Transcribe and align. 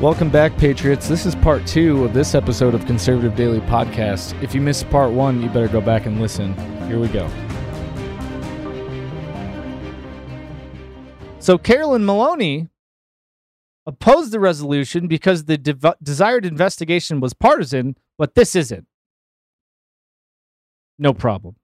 Welcome 0.00 0.28
back, 0.28 0.56
Patriots. 0.58 1.06
This 1.06 1.24
is 1.24 1.36
part 1.36 1.64
two 1.68 2.04
of 2.04 2.12
this 2.12 2.34
episode 2.34 2.74
of 2.74 2.84
Conservative 2.84 3.36
Daily 3.36 3.60
Podcast. 3.60 4.40
If 4.42 4.52
you 4.52 4.60
missed 4.60 4.90
part 4.90 5.12
one, 5.12 5.40
you 5.40 5.48
better 5.48 5.68
go 5.68 5.80
back 5.80 6.04
and 6.04 6.20
listen. 6.20 6.52
Here 6.88 6.98
we 6.98 7.06
go. 7.06 7.30
So, 11.38 11.56
Carolyn 11.56 12.04
Maloney 12.04 12.68
opposed 13.86 14.32
the 14.32 14.40
resolution 14.40 15.06
because 15.06 15.44
the 15.44 15.56
desired 16.02 16.44
investigation 16.44 17.20
was 17.20 17.32
partisan, 17.32 17.96
but 18.18 18.34
this 18.34 18.56
isn't. 18.56 18.88
No 20.98 21.14
problem. 21.14 21.54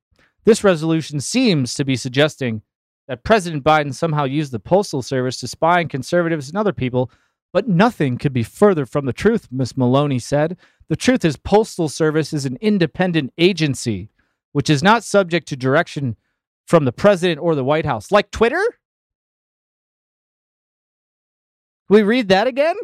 This 0.45 0.62
resolution 0.62 1.19
seems 1.19 1.75
to 1.75 1.85
be 1.85 1.97
suggesting 1.97 2.62
that 3.09 3.25
President 3.25 3.65
Biden 3.65 3.93
somehow 3.93 4.23
used 4.23 4.53
the 4.53 4.61
Postal 4.61 5.03
Service 5.03 5.41
to 5.41 5.49
spy 5.49 5.81
on 5.81 5.89
conservatives 5.89 6.49
and 6.49 6.57
other 6.57 6.73
people 6.73 7.11
but 7.53 7.69
nothing 7.69 8.19
could 8.19 8.33
be 8.33 8.43
further 8.43 8.87
from 8.87 9.07
the 9.07 9.13
truth, 9.13 9.49
Miss 9.51 9.77
Maloney 9.77 10.19
said. 10.19 10.57
The 10.89 10.97
truth 10.97 11.25
is, 11.25 11.37
Postal 11.37 11.89
Service 11.89 12.33
is 12.33 12.45
an 12.45 12.59
independent 12.61 13.33
agency 13.39 14.11
which 14.53 14.71
is 14.71 14.83
not 14.83 15.05
subject 15.05 15.49
to 15.49 15.57
direction 15.57 16.17
from 16.67 16.85
the 16.85 16.93
president 16.93 17.41
or 17.41 17.55
the 17.55 17.65
White 17.65 17.87
House, 17.87 18.11
like 18.11 18.31
Twitter. 18.31 18.63
We 21.89 22.03
read 22.03 22.29
that 22.29 22.47
again? 22.47 22.77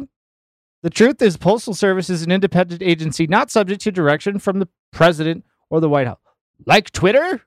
The 0.83 0.91
truth 0.91 1.21
is, 1.23 1.37
Postal 1.37 1.75
Service 1.75 2.11
is 2.11 2.23
an 2.23 2.31
independent 2.31 2.83
agency 2.83 3.27
not 3.27 3.51
subject 3.51 3.81
to 3.83 3.93
direction 3.93 4.39
from 4.39 4.59
the 4.59 4.69
president 4.93 5.45
or 5.71 5.81
the 5.81 5.89
White 5.89 6.07
House, 6.07 6.19
like 6.65 6.91
Twitter. 6.91 7.43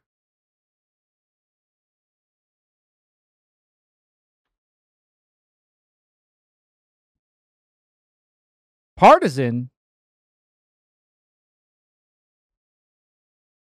Partisan. 9.00 9.70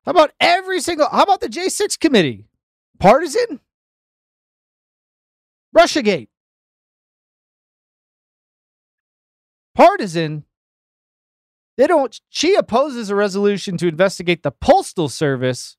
How 0.06 0.12
about 0.12 0.32
every 0.40 0.80
single, 0.80 1.06
how 1.06 1.22
about 1.22 1.40
the 1.40 1.48
J6 1.48 2.00
committee? 2.00 2.46
Partisan? 2.98 3.60
Russiagate. 5.76 6.28
Partisan. 9.74 10.44
They 11.76 11.86
don't, 11.86 12.18
she 12.30 12.54
opposes 12.54 13.10
a 13.10 13.14
resolution 13.14 13.76
to 13.76 13.86
investigate 13.86 14.42
the 14.42 14.50
Postal 14.50 15.10
Service 15.10 15.76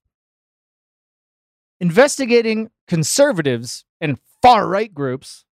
investigating 1.79 2.69
conservatives 2.87 3.83
and 3.99 4.19
far 4.43 4.67
right 4.67 4.93
groups 4.93 5.45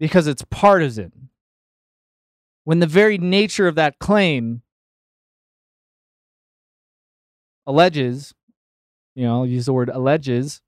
because 0.00 0.26
it's 0.26 0.42
partisan. 0.50 1.28
When 2.64 2.80
the 2.80 2.86
very 2.86 3.18
nature 3.18 3.68
of 3.68 3.76
that 3.76 3.98
claim 4.00 4.62
alleges, 7.66 8.34
you 9.14 9.24
know, 9.24 9.40
I'll 9.40 9.46
use 9.46 9.66
the 9.66 9.72
word 9.72 9.90
alleges, 9.90 10.62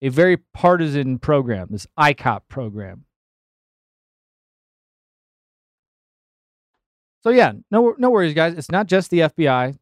a 0.00 0.08
very 0.08 0.36
partisan 0.54 1.18
program, 1.18 1.68
this 1.70 1.86
ICOP 1.98 2.42
program. 2.48 3.04
So 7.22 7.30
yeah, 7.30 7.52
no 7.72 7.96
no 7.98 8.10
worries, 8.10 8.34
guys. 8.34 8.54
It's 8.54 8.70
not 8.70 8.86
just 8.86 9.10
the 9.10 9.20
FBI. 9.20 9.76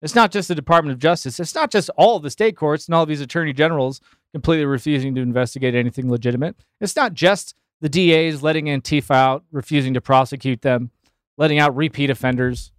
It's 0.00 0.14
not 0.14 0.30
just 0.30 0.48
the 0.48 0.54
Department 0.54 0.92
of 0.92 1.00
Justice. 1.00 1.40
It's 1.40 1.54
not 1.54 1.70
just 1.70 1.90
all 1.96 2.20
the 2.20 2.30
state 2.30 2.56
courts 2.56 2.86
and 2.86 2.94
all 2.94 3.06
these 3.06 3.22
attorney 3.22 3.52
generals 3.52 4.00
completely 4.32 4.66
refusing 4.66 5.14
to 5.14 5.22
investigate 5.22 5.74
anything 5.74 6.10
legitimate. 6.10 6.56
It's 6.80 6.94
not 6.94 7.14
just 7.14 7.54
the 7.80 7.88
DAs 7.88 8.42
letting 8.42 8.66
Antifa 8.66 9.14
out, 9.14 9.44
refusing 9.52 9.94
to 9.94 10.00
prosecute 10.00 10.62
them, 10.62 10.90
letting 11.36 11.58
out 11.58 11.76
repeat 11.76 12.10
offenders. 12.10 12.72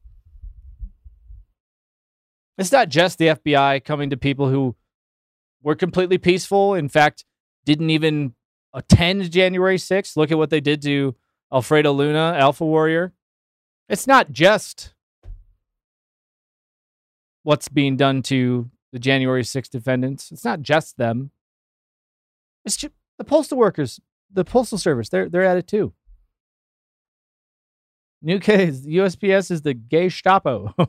It's 2.57 2.71
not 2.71 2.89
just 2.89 3.17
the 3.17 3.27
FBI 3.27 3.83
coming 3.83 4.09
to 4.09 4.17
people 4.17 4.49
who 4.49 4.75
were 5.61 5.75
completely 5.75 6.17
peaceful. 6.17 6.73
In 6.73 6.87
fact, 6.87 7.25
didn't 7.65 7.89
even 7.89 8.33
attend 8.73 9.29
January 9.31 9.77
6th. 9.77 10.15
Look 10.15 10.31
at 10.31 10.37
what 10.37 10.49
they 10.49 10.61
did 10.61 10.81
to 10.83 11.15
Alfredo 11.51 11.91
Luna, 11.91 12.35
Alpha 12.37 12.65
Warrior. 12.65 13.13
It's 13.89 14.07
not 14.07 14.31
just 14.31 14.93
what's 17.43 17.67
being 17.67 17.97
done 17.97 18.21
to 18.23 18.69
the 18.91 18.99
January 18.99 19.43
6th 19.43 19.69
defendants. 19.69 20.31
It's 20.31 20.45
not 20.45 20.61
just 20.61 20.97
them. 20.97 21.31
It's 22.63 22.77
just 22.77 22.93
the 23.17 23.23
postal 23.23 23.57
workers 23.57 23.99
the 24.35 24.45
postal 24.45 24.77
service. 24.77 25.09
They're 25.09 25.27
they're 25.29 25.43
at 25.43 25.57
it 25.57 25.67
too. 25.67 25.93
New 28.21 28.39
case, 28.39 28.81
USPS 28.81 29.51
is 29.51 29.61
the 29.61 29.73
gay 29.73 30.07
Gestapo. 30.09 30.73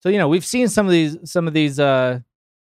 so 0.00 0.08
you 0.08 0.18
know 0.18 0.28
we've 0.28 0.44
seen 0.44 0.68
some 0.68 0.86
of 0.86 0.92
these 0.92 1.16
some 1.24 1.46
of 1.46 1.54
these 1.54 1.78
uh 1.78 2.20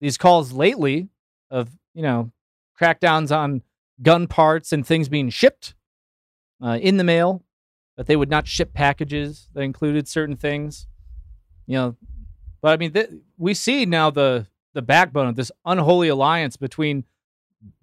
these 0.02 0.18
calls 0.18 0.52
lately 0.52 1.10
of 1.52 1.70
you 1.94 2.02
know 2.02 2.32
crackdowns 2.80 3.36
on 3.36 3.62
gun 4.02 4.28
parts 4.28 4.72
and 4.72 4.86
things 4.86 5.10
being 5.10 5.30
shipped 5.30 5.74
uh, 6.62 6.78
in 6.82 6.98
the 6.98 7.04
mail 7.04 7.44
that 7.96 8.06
they 8.06 8.16
would 8.16 8.30
not 8.30 8.48
ship 8.48 8.74
packages 8.74 9.50
that 9.54 9.62
included 9.62 10.08
certain 10.08 10.36
things 10.36 10.88
you 11.66 11.76
know 11.76 11.96
but 12.62 12.74
I 12.74 12.78
mean, 12.78 12.94
th- 12.94 13.10
we 13.38 13.54
see 13.54 13.86
now 13.86 14.10
the 14.10 14.48
the 14.74 14.82
backbone 14.82 15.28
of 15.28 15.36
this 15.36 15.52
unholy 15.66 16.08
alliance 16.08 16.56
between 16.56 17.04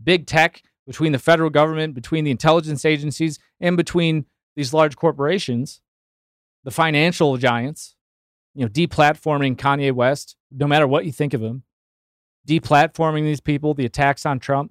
big 0.02 0.26
tech, 0.26 0.62
between 0.86 1.12
the 1.12 1.18
federal 1.18 1.50
government, 1.50 1.94
between 1.94 2.24
the 2.24 2.30
intelligence 2.30 2.84
agencies, 2.84 3.38
and 3.60 3.76
between 3.76 4.26
these 4.54 4.72
large 4.72 4.96
corporations, 4.96 5.80
the 6.62 6.70
financial 6.70 7.36
giants. 7.36 7.96
You 8.54 8.64
know, 8.64 8.68
deplatforming 8.68 9.56
Kanye 9.56 9.92
West, 9.92 10.36
no 10.52 10.68
matter 10.68 10.86
what 10.86 11.04
you 11.04 11.10
think 11.10 11.34
of 11.34 11.42
him, 11.42 11.64
deplatforming 12.46 13.24
these 13.24 13.40
people, 13.40 13.74
the 13.74 13.84
attacks 13.84 14.24
on 14.24 14.38
Trump. 14.38 14.70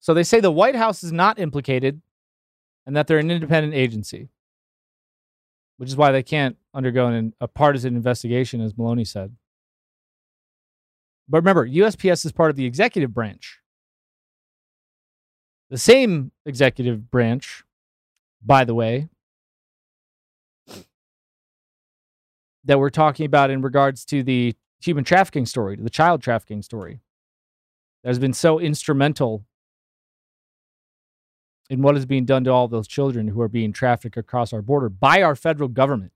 So 0.00 0.12
they 0.12 0.24
say 0.24 0.40
the 0.40 0.50
White 0.50 0.74
House 0.74 1.04
is 1.04 1.12
not 1.12 1.38
implicated 1.38 2.02
and 2.84 2.96
that 2.96 3.06
they're 3.06 3.18
an 3.18 3.30
independent 3.30 3.74
agency 3.74 4.30
which 5.82 5.90
is 5.90 5.96
why 5.96 6.12
they 6.12 6.22
can't 6.22 6.56
undergo 6.72 7.08
an, 7.08 7.34
a 7.40 7.48
partisan 7.48 7.96
investigation, 7.96 8.60
as 8.60 8.78
Maloney 8.78 9.04
said. 9.04 9.34
But 11.28 11.38
remember, 11.38 11.66
USPS 11.66 12.24
is 12.24 12.30
part 12.30 12.50
of 12.50 12.56
the 12.56 12.66
executive 12.66 13.12
branch. 13.12 13.58
The 15.70 15.78
same 15.78 16.30
executive 16.46 17.10
branch, 17.10 17.64
by 18.40 18.64
the 18.64 18.76
way, 18.76 19.08
that 22.62 22.78
we're 22.78 22.88
talking 22.88 23.26
about 23.26 23.50
in 23.50 23.60
regards 23.60 24.04
to 24.04 24.22
the 24.22 24.54
human 24.80 25.02
trafficking 25.02 25.46
story, 25.46 25.74
the 25.74 25.90
child 25.90 26.22
trafficking 26.22 26.62
story, 26.62 27.00
that 28.04 28.10
has 28.10 28.20
been 28.20 28.34
so 28.34 28.60
instrumental 28.60 29.46
in 31.72 31.80
what 31.80 31.96
is 31.96 32.04
being 32.04 32.26
done 32.26 32.44
to 32.44 32.50
all 32.50 32.68
those 32.68 32.86
children 32.86 33.28
who 33.28 33.40
are 33.40 33.48
being 33.48 33.72
trafficked 33.72 34.18
across 34.18 34.52
our 34.52 34.60
border 34.60 34.90
by 34.90 35.22
our 35.22 35.34
federal 35.34 35.70
government. 35.70 36.12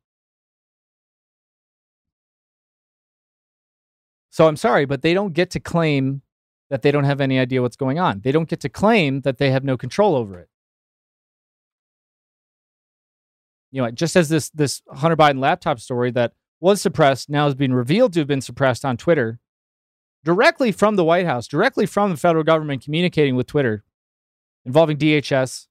So 4.29 4.47
I'm 4.47 4.57
sorry, 4.57 4.85
but 4.85 5.01
they 5.01 5.15
don't 5.15 5.33
get 5.33 5.51
to 5.53 5.61
claim 5.61 6.21
that 6.69 6.83
they 6.83 6.91
don't 6.91 7.05
have 7.05 7.23
any 7.23 7.39
idea 7.39 7.63
what's 7.63 7.77
going 7.77 7.99
on. 7.99 8.21
They 8.21 8.33
don't 8.33 8.51
get 8.51 8.61
to 8.61 8.69
claim 8.69 9.23
that 9.23 9.39
they 9.39 9.51
have 9.51 9.65
no 9.65 9.79
control 9.79 10.15
over 10.15 10.39
it. 10.41 10.51
You 13.73 13.81
know, 13.81 13.91
just 13.91 14.15
as 14.15 14.29
this 14.29 14.51
this 14.51 14.83
Hunter 14.91 15.17
Biden 15.17 15.39
laptop 15.39 15.81
story 15.81 16.11
that 16.11 16.35
was 16.61 16.83
suppressed 16.83 17.31
now 17.31 17.47
has 17.47 17.55
been 17.55 17.73
revealed 17.73 18.13
to 18.13 18.21
have 18.21 18.29
been 18.29 18.43
suppressed 18.43 18.85
on 18.85 18.99
Twitter 18.99 19.41
directly 20.23 20.71
from 20.71 20.97
the 20.97 21.05
White 21.05 21.25
House, 21.25 21.49
directly 21.49 21.87
from 21.87 22.11
the 22.11 22.19
federal 22.19 22.45
government 22.45 22.85
communicating 22.85 23.37
with 23.37 23.47
Twitter 23.47 23.85
involving 24.67 24.99
DHS. 24.99 25.67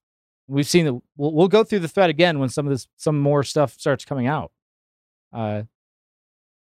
We've 0.48 0.66
seen 0.66 0.86
that 0.86 0.94
we'll, 1.16 1.32
we'll, 1.32 1.48
go 1.48 1.62
through 1.62 1.80
the 1.80 1.88
thread 1.88 2.10
again 2.10 2.38
when 2.38 2.48
some 2.48 2.66
of 2.66 2.72
this, 2.72 2.88
some 2.96 3.20
more 3.20 3.42
stuff 3.42 3.74
starts 3.78 4.04
coming 4.04 4.26
out. 4.26 4.50
Uh, 5.32 5.62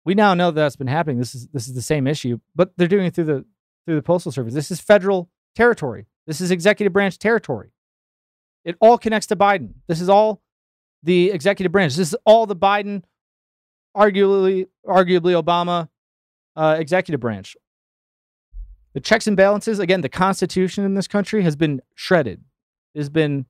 we 0.04 0.14
now 0.14 0.34
know 0.34 0.50
that 0.50 0.60
that's 0.60 0.76
been 0.76 0.86
happening. 0.86 1.18
This 1.18 1.34
is 1.34 1.48
this 1.48 1.68
is 1.68 1.74
the 1.74 1.82
same 1.82 2.06
issue, 2.06 2.40
but 2.54 2.72
they're 2.76 2.88
doing 2.88 3.06
it 3.06 3.14
through 3.14 3.24
the 3.24 3.44
through 3.84 3.96
the 3.96 4.02
postal 4.02 4.32
service. 4.32 4.54
This 4.54 4.70
is 4.70 4.80
federal 4.80 5.30
territory. 5.54 6.06
This 6.26 6.40
is 6.40 6.50
executive 6.50 6.92
branch 6.92 7.18
territory. 7.18 7.72
It 8.64 8.76
all 8.80 8.98
connects 8.98 9.26
to 9.28 9.36
Biden. 9.36 9.74
This 9.88 10.00
is 10.00 10.08
all 10.08 10.42
the 11.02 11.30
executive 11.30 11.72
branch. 11.72 11.96
This 11.96 12.08
is 12.08 12.16
all 12.24 12.46
the 12.46 12.56
Biden, 12.56 13.02
arguably 13.96 14.68
arguably 14.86 15.40
Obama 15.40 15.88
uh, 16.56 16.76
executive 16.78 17.20
branch. 17.20 17.56
The 18.94 19.00
checks 19.00 19.26
and 19.26 19.36
balances, 19.36 19.78
again, 19.78 20.02
the 20.02 20.08
Constitution 20.08 20.84
in 20.84 20.94
this 20.94 21.08
country 21.08 21.42
has 21.42 21.56
been 21.56 21.80
shredded, 21.94 22.42
has 22.94 23.08
been 23.08 23.46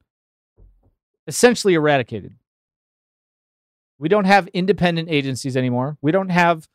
essentially 1.27 1.75
eradicated 1.75 2.35
We 3.99 4.09
don't 4.09 4.25
have 4.25 4.49
independent 4.49 5.09
agencies 5.09 5.57
anymore. 5.57 5.97
We 6.01 6.13
don't 6.13 6.31
have 6.31 6.69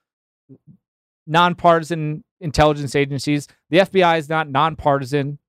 nonpartisan 1.26 2.24
intelligence 2.40 2.96
agencies. 2.96 3.48
The 3.70 3.80
FBI 3.80 4.20
is 4.20 4.30
not 4.30 4.50
nonpartisan. 4.50 5.40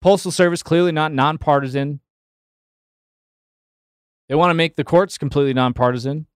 Postal 0.00 0.30
Service 0.30 0.62
clearly 0.62 0.92
not 0.92 1.12
nonpartisan. 1.12 2.00
They 4.28 4.34
want 4.34 4.50
to 4.50 4.54
make 4.54 4.76
the 4.76 4.84
courts 4.84 5.18
completely 5.18 5.54
nonpartisan. 5.54 6.26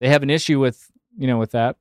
They 0.00 0.08
have 0.08 0.22
an 0.22 0.30
issue 0.30 0.58
with, 0.58 0.90
you 1.16 1.26
know, 1.26 1.38
with 1.38 1.52
that. 1.52 1.76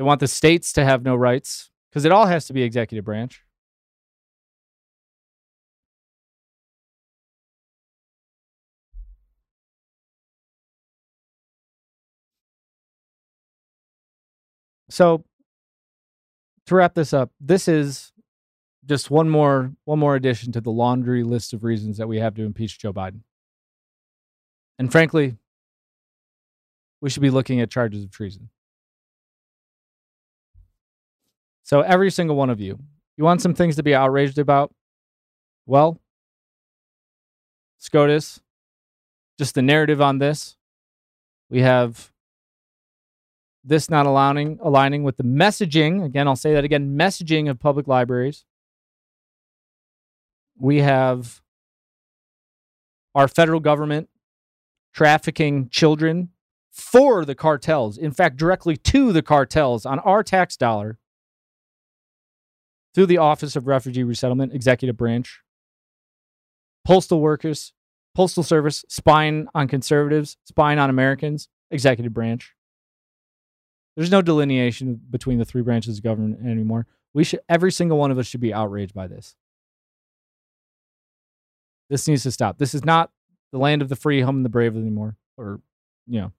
They 0.00 0.04
want 0.04 0.20
the 0.20 0.28
states 0.28 0.72
to 0.72 0.84
have 0.86 1.02
no 1.02 1.14
rights 1.14 1.68
because 1.90 2.06
it 2.06 2.10
all 2.10 2.24
has 2.24 2.46
to 2.46 2.54
be 2.54 2.62
executive 2.62 3.04
branch. 3.04 3.44
So 14.88 15.22
to 16.64 16.74
wrap 16.74 16.94
this 16.94 17.12
up, 17.12 17.30
this 17.38 17.68
is 17.68 18.10
just 18.86 19.10
one 19.10 19.28
more 19.28 19.74
one 19.84 19.98
more 19.98 20.16
addition 20.16 20.50
to 20.52 20.62
the 20.62 20.70
laundry 20.70 21.24
list 21.24 21.52
of 21.52 21.62
reasons 21.62 21.98
that 21.98 22.08
we 22.08 22.20
have 22.20 22.34
to 22.36 22.42
impeach 22.42 22.78
Joe 22.78 22.94
Biden. 22.94 23.20
And 24.78 24.90
frankly, 24.90 25.36
we 27.02 27.10
should 27.10 27.20
be 27.20 27.28
looking 27.28 27.60
at 27.60 27.70
charges 27.70 28.02
of 28.02 28.10
treason. 28.10 28.48
So 31.62 31.80
every 31.82 32.10
single 32.10 32.36
one 32.36 32.50
of 32.50 32.60
you, 32.60 32.78
you 33.16 33.24
want 33.24 33.42
some 33.42 33.54
things 33.54 33.76
to 33.76 33.82
be 33.82 33.94
outraged 33.94 34.38
about? 34.38 34.72
Well, 35.66 36.00
SCOTUS, 37.78 38.40
just 39.38 39.54
the 39.54 39.62
narrative 39.62 40.00
on 40.00 40.18
this. 40.18 40.56
We 41.48 41.60
have 41.60 42.10
this 43.64 43.90
not 43.90 44.06
allowing 44.06 44.58
aligning 44.62 45.02
with 45.02 45.16
the 45.16 45.22
messaging 45.22 46.04
again 46.04 46.26
i'll 46.26 46.36
say 46.36 46.54
that 46.54 46.64
again 46.64 46.96
messaging 46.96 47.48
of 47.50 47.58
public 47.58 47.86
libraries 47.86 48.44
we 50.58 50.78
have 50.78 51.42
our 53.14 53.28
federal 53.28 53.60
government 53.60 54.08
trafficking 54.94 55.68
children 55.68 56.30
for 56.70 57.24
the 57.24 57.34
cartels 57.34 57.98
in 57.98 58.12
fact 58.12 58.36
directly 58.36 58.76
to 58.76 59.12
the 59.12 59.22
cartels 59.22 59.84
on 59.84 59.98
our 60.00 60.22
tax 60.22 60.56
dollar 60.56 60.98
through 62.94 63.06
the 63.06 63.18
office 63.18 63.56
of 63.56 63.66
refugee 63.66 64.04
resettlement 64.04 64.52
executive 64.54 64.96
branch 64.96 65.40
postal 66.86 67.20
workers 67.20 67.72
postal 68.14 68.42
service 68.42 68.84
spying 68.88 69.46
on 69.54 69.68
conservatives 69.68 70.36
spying 70.44 70.78
on 70.78 70.90
americans 70.90 71.48
executive 71.70 72.12
branch 72.12 72.54
there's 73.96 74.10
no 74.10 74.22
delineation 74.22 75.00
between 75.10 75.38
the 75.38 75.44
three 75.44 75.62
branches 75.62 75.98
of 75.98 76.04
government 76.04 76.46
anymore. 76.46 76.86
We 77.12 77.24
should 77.24 77.40
every 77.48 77.72
single 77.72 77.98
one 77.98 78.10
of 78.10 78.18
us 78.18 78.26
should 78.26 78.40
be 78.40 78.54
outraged 78.54 78.94
by 78.94 79.06
this. 79.06 79.34
This 81.88 82.06
needs 82.06 82.22
to 82.22 82.30
stop. 82.30 82.58
This 82.58 82.72
is 82.72 82.84
not 82.84 83.10
the 83.52 83.58
land 83.58 83.82
of 83.82 83.88
the 83.88 83.96
free, 83.96 84.20
home 84.20 84.38
of 84.38 84.42
the 84.44 84.48
brave 84.48 84.76
anymore. 84.76 85.16
Or, 85.36 85.60
you 86.06 86.20
know, 86.20 86.32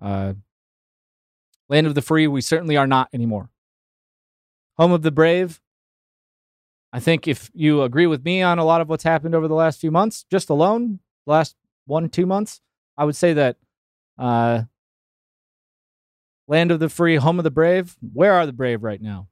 uh, 0.00 0.34
land 1.68 1.86
of 1.86 1.94
the 1.94 2.02
free, 2.02 2.28
we 2.28 2.40
certainly 2.40 2.76
are 2.76 2.86
not 2.86 3.08
anymore. 3.12 3.50
Home 4.78 4.92
of 4.92 5.02
the 5.02 5.10
brave. 5.10 5.60
I 6.96 7.00
think 7.00 7.28
if 7.28 7.50
you 7.52 7.82
agree 7.82 8.06
with 8.06 8.24
me 8.24 8.40
on 8.40 8.58
a 8.58 8.64
lot 8.64 8.80
of 8.80 8.88
what's 8.88 9.04
happened 9.04 9.34
over 9.34 9.48
the 9.48 9.54
last 9.54 9.80
few 9.80 9.90
months, 9.90 10.24
just 10.30 10.48
alone, 10.48 11.00
last 11.26 11.54
one, 11.84 12.08
two 12.08 12.24
months, 12.24 12.62
I 12.96 13.04
would 13.04 13.14
say 13.14 13.34
that 13.34 13.58
uh, 14.18 14.62
Land 16.48 16.70
of 16.70 16.80
the 16.80 16.88
free, 16.88 17.16
home 17.16 17.38
of 17.38 17.44
the 17.44 17.50
brave. 17.50 17.96
Where 18.14 18.32
are 18.32 18.46
the 18.46 18.52
brave 18.52 18.82
right 18.82 19.02
now? 19.02 19.28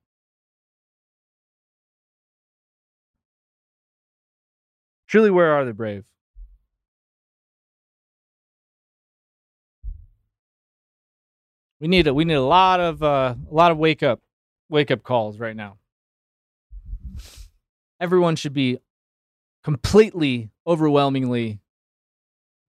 Truly, 5.06 5.30
where 5.30 5.52
are 5.52 5.64
the 5.64 5.72
brave? 5.72 6.04
We 11.80 11.88
need 11.88 12.06
a 12.08 12.12
we 12.12 12.26
need 12.26 12.34
a 12.34 12.42
lot 12.42 12.80
of 12.80 13.02
uh, 13.02 13.36
a 13.50 13.54
lot 13.54 13.70
of 13.70 13.78
wake 13.78 14.02
up 14.02 14.20
wake 14.68 14.90
up 14.90 15.02
calls 15.02 15.38
right 15.38 15.56
now. 15.56 15.78
Everyone 18.04 18.36
should 18.36 18.52
be 18.52 18.80
completely 19.62 20.50
overwhelmingly 20.66 21.60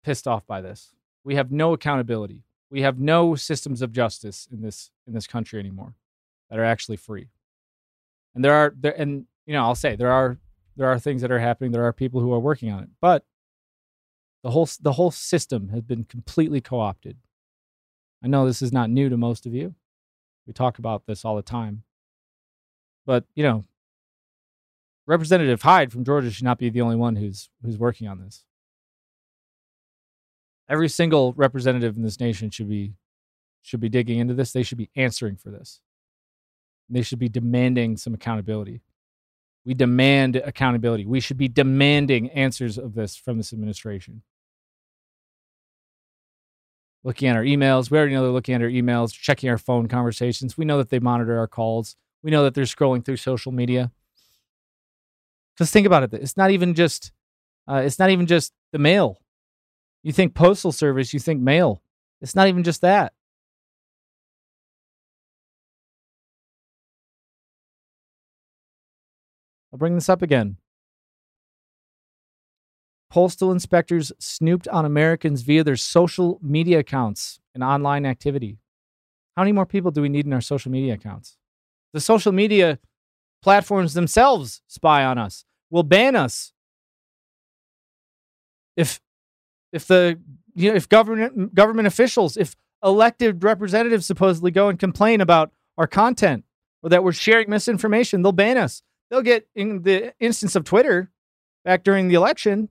pissed 0.03 0.27
off 0.27 0.45
by 0.45 0.62
this. 0.62 0.94
We 1.24 1.33
have 1.33 1.51
no 1.51 1.74
accountability. 1.74 2.44
We 2.69 2.83
have 2.83 3.00
no 3.00 3.33
systems 3.33 3.81
of 3.81 3.91
justice 3.91 4.47
in 4.51 4.62
this 4.62 4.91
in 5.07 5.13
this 5.13 5.25
country 5.25 5.59
anymore 5.59 5.95
that 6.51 6.59
are 6.59 6.63
actually 6.63 6.97
free. 6.97 7.30
And 8.35 8.45
there 8.45 8.53
are 8.53 8.75
there 8.80 8.95
and 8.95 9.25
you 9.47 9.53
know, 9.53 9.63
I'll 9.63 9.74
say 9.74 9.95
there 9.95 10.12
are 10.12 10.38
there 10.75 10.88
are 10.88 11.00
things 11.00 11.24
that 11.24 11.31
are 11.31 11.39
happening. 11.39 11.71
There 11.71 11.85
are 11.85 11.94
people 11.94 12.21
who 12.21 12.31
are 12.31 12.39
working 12.39 12.71
on 12.71 12.83
it, 12.83 12.89
but 13.01 13.25
the 14.44 14.51
whole 14.51 14.69
the 14.80 14.94
whole 14.94 15.09
system 15.09 15.69
has 15.69 15.81
been 15.81 16.03
completely 16.03 16.62
co-opted. 16.62 17.18
I 18.24 18.27
know 18.27 18.45
this 18.45 18.62
is 18.62 18.71
not 18.71 18.91
new 18.91 19.09
to 19.09 19.18
most 19.18 19.47
of 19.47 19.53
you. 19.56 19.74
We 20.45 20.53
talk 20.53 20.77
about 20.77 21.07
this 21.07 21.25
all 21.25 21.35
the 21.35 21.41
time. 21.41 21.81
But, 23.06 23.25
you 23.35 23.44
know, 23.44 23.65
Representative 25.05 25.61
Hice 25.61 25.91
from 25.91 26.05
Georgia 26.05 26.31
should 26.31 26.45
not 26.45 26.57
be 26.57 26.69
the 26.69 26.81
only 26.81 26.95
one 26.95 27.15
who's 27.15 27.50
who's 27.63 27.77
working 27.77 28.07
on 28.07 28.19
this. 28.19 28.45
Every 30.69 30.88
single 30.88 31.33
representative 31.33 31.97
in 31.97 32.03
this 32.03 32.19
nation 32.19 32.50
should 32.50 32.69
be 32.69 32.94
should 33.61 33.79
be 33.79 33.89
digging 33.89 34.19
into 34.19 34.33
this. 34.33 34.51
They 34.51 34.63
should 34.63 34.77
be 34.77 34.89
answering 34.95 35.35
for 35.35 35.50
this. 35.50 35.81
They 36.89 37.01
should 37.01 37.19
be 37.19 37.29
demanding 37.29 37.97
some 37.97 38.13
accountability. 38.13 38.81
We 39.65 39.73
demand 39.73 40.35
accountability. 40.35 41.06
We 41.06 41.21
should 41.21 41.38
be 41.38 41.47
demanding 41.47 42.29
answers 42.31 42.77
of 42.77 42.95
this 42.95 43.15
from 43.15 43.38
this 43.38 43.53
administration. 43.53 44.21
Looking 47.06 47.27
at 47.29 47.35
our 47.35 47.44
emails, 47.44 47.89
we 47.89 47.97
already 47.97 48.13
know 48.13 48.21
they're 48.21 48.31
looking 48.31 48.56
at 48.56 48.61
our 48.61 48.69
emails, 48.69 49.13
checking 49.13 49.49
our 49.49 49.57
phone 49.57 49.88
conversations. 49.88 50.57
We 50.57 50.65
know 50.65 50.77
that 50.77 50.89
they 50.89 50.99
monitor 50.99 51.38
our 51.38 51.47
calls. 51.47 51.95
We 52.21 52.31
know 52.31 52.44
that 52.44 52.53
they're 52.53 52.63
scrolling 52.63 53.03
through 53.03 53.17
social 53.17 53.51
media. 53.51 53.91
Just 55.57 55.71
think 55.73 55.85
about 55.85 56.03
it. 56.03 56.13
It's 56.13 56.38
not 56.38 56.51
even 56.51 56.73
just, 56.73 57.11
uh, 57.67 57.81
it's 57.85 58.00
not 58.00 58.09
even 58.09 58.25
just 58.27 58.53
the 58.71 58.79
mail. 58.79 59.19
You 60.01 60.11
think 60.11 60.33
postal 60.33 60.71
service, 60.71 61.13
you 61.13 61.19
think 61.19 61.42
mail. 61.42 61.81
It's 62.21 62.35
not 62.35 62.47
even 62.47 62.63
just 62.63 62.81
that. 62.81 63.13
I'll 69.71 69.80
bring 69.80 69.95
this 69.95 70.09
up 70.09 70.21
again. 70.21 70.57
Postal 73.09 73.51
inspectors 73.51 74.11
snooped 74.19 74.68
on 74.68 74.85
Americans 74.85 75.44
via 75.44 75.63
their 75.63 75.75
social 75.75 76.39
media 76.42 76.80
accounts 76.80 77.39
and 77.54 77.63
online 77.63 78.06
activity. 78.06 78.57
How 79.35 79.44
many 79.44 79.51
more 79.51 79.66
people 79.66 79.92
do 79.92 80.01
we 80.01 80.09
need 80.09 80.25
in 80.25 80.33
our 80.33 80.42
social 80.42 80.71
media 80.71 80.94
accounts? 80.94 81.37
The 81.94 82.01
social 82.01 82.31
media 82.31 82.80
platforms 83.44 83.94
themselves 83.94 84.62
spy 84.68 85.04
on 85.04 85.18
us, 85.18 85.45
will 85.69 85.83
ban 85.83 86.16
us. 86.16 86.54
If 88.76 89.02
if 89.71 89.85
the 89.85 90.19
you 90.56 90.69
know 90.69 90.76
if 90.76 90.90
government 90.90 91.54
government 91.54 91.88
officials, 91.88 92.38
if 92.38 92.56
elected 92.83 93.44
representatives 93.44 94.06
supposedly 94.06 94.52
go 94.52 94.69
and 94.69 94.80
complain 94.80 95.21
about 95.21 95.52
our 95.78 95.88
content 95.88 96.44
or 96.81 96.90
that 96.90 97.04
we're 97.04 97.12
sharing 97.12 97.50
misinformation, 97.50 98.21
they'll 98.21 98.31
ban 98.31 98.57
us. 98.57 98.81
They'll 99.09 99.21
get 99.21 99.47
in 99.56 99.83
the 99.83 100.14
instance 100.19 100.56
of 100.56 100.64
Twitter 100.64 101.12
back 101.64 101.83
during 101.83 102.07
the 102.07 102.16
election, 102.16 102.69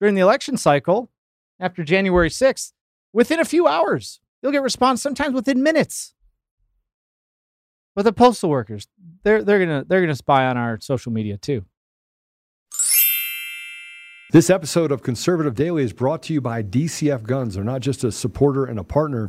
during 0.00 0.14
the 0.14 0.20
election 0.22 0.56
cycle 0.56 1.10
after 1.58 1.84
January 1.84 2.30
6th, 2.30 2.72
within 3.12 3.38
a 3.38 3.44
few 3.44 3.66
hours. 3.66 4.20
You'll 4.42 4.52
get 4.52 4.62
response 4.62 5.02
sometimes 5.02 5.34
within 5.34 5.62
minutes. 5.62 6.14
But 7.94 8.02
the 8.02 8.12
postal 8.12 8.50
workers, 8.50 8.88
they're 9.24 9.42
they're 9.42 9.58
gonna 9.58 9.84
they're 9.86 10.00
gonna 10.00 10.14
spy 10.14 10.46
on 10.46 10.56
our 10.56 10.78
social 10.80 11.12
media 11.12 11.36
too. 11.36 11.64
This 14.32 14.48
episode 14.48 14.92
of 14.92 15.02
Conservative 15.02 15.56
Daily 15.56 15.82
is 15.82 15.92
brought 15.92 16.22
to 16.24 16.32
you 16.32 16.40
by 16.40 16.62
DCF 16.62 17.24
Guns. 17.24 17.54
They're 17.54 17.64
not 17.64 17.80
just 17.80 18.04
a 18.04 18.12
supporter 18.12 18.64
and 18.64 18.78
a 18.78 18.84
partner 18.84 19.28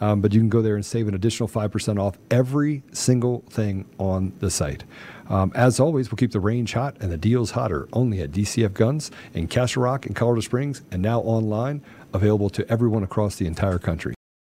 Um, 0.00 0.20
but 0.20 0.32
you 0.32 0.40
can 0.40 0.48
go 0.48 0.62
there 0.62 0.76
and 0.76 0.84
save 0.84 1.08
an 1.08 1.14
additional 1.14 1.48
5% 1.48 2.00
off 2.00 2.18
every 2.30 2.82
single 2.92 3.44
thing 3.50 3.84
on 3.98 4.32
the 4.40 4.50
site. 4.50 4.84
Um, 5.28 5.52
as 5.54 5.78
always, 5.78 6.10
we'll 6.10 6.16
keep 6.16 6.32
the 6.32 6.40
range 6.40 6.72
hot 6.72 6.96
and 7.00 7.12
the 7.12 7.18
deals 7.18 7.52
hotter 7.52 7.88
only 7.92 8.20
at 8.20 8.32
DCF 8.32 8.72
Guns 8.72 9.10
in 9.34 9.46
Castle 9.46 9.82
Rock 9.82 10.06
and 10.06 10.16
Colorado 10.16 10.40
Springs 10.40 10.82
and 10.90 11.02
now 11.02 11.20
online, 11.20 11.82
available 12.12 12.50
to 12.50 12.68
everyone 12.70 13.02
across 13.02 13.36
the 13.36 13.46
entire 13.46 13.78
country. 13.78 14.14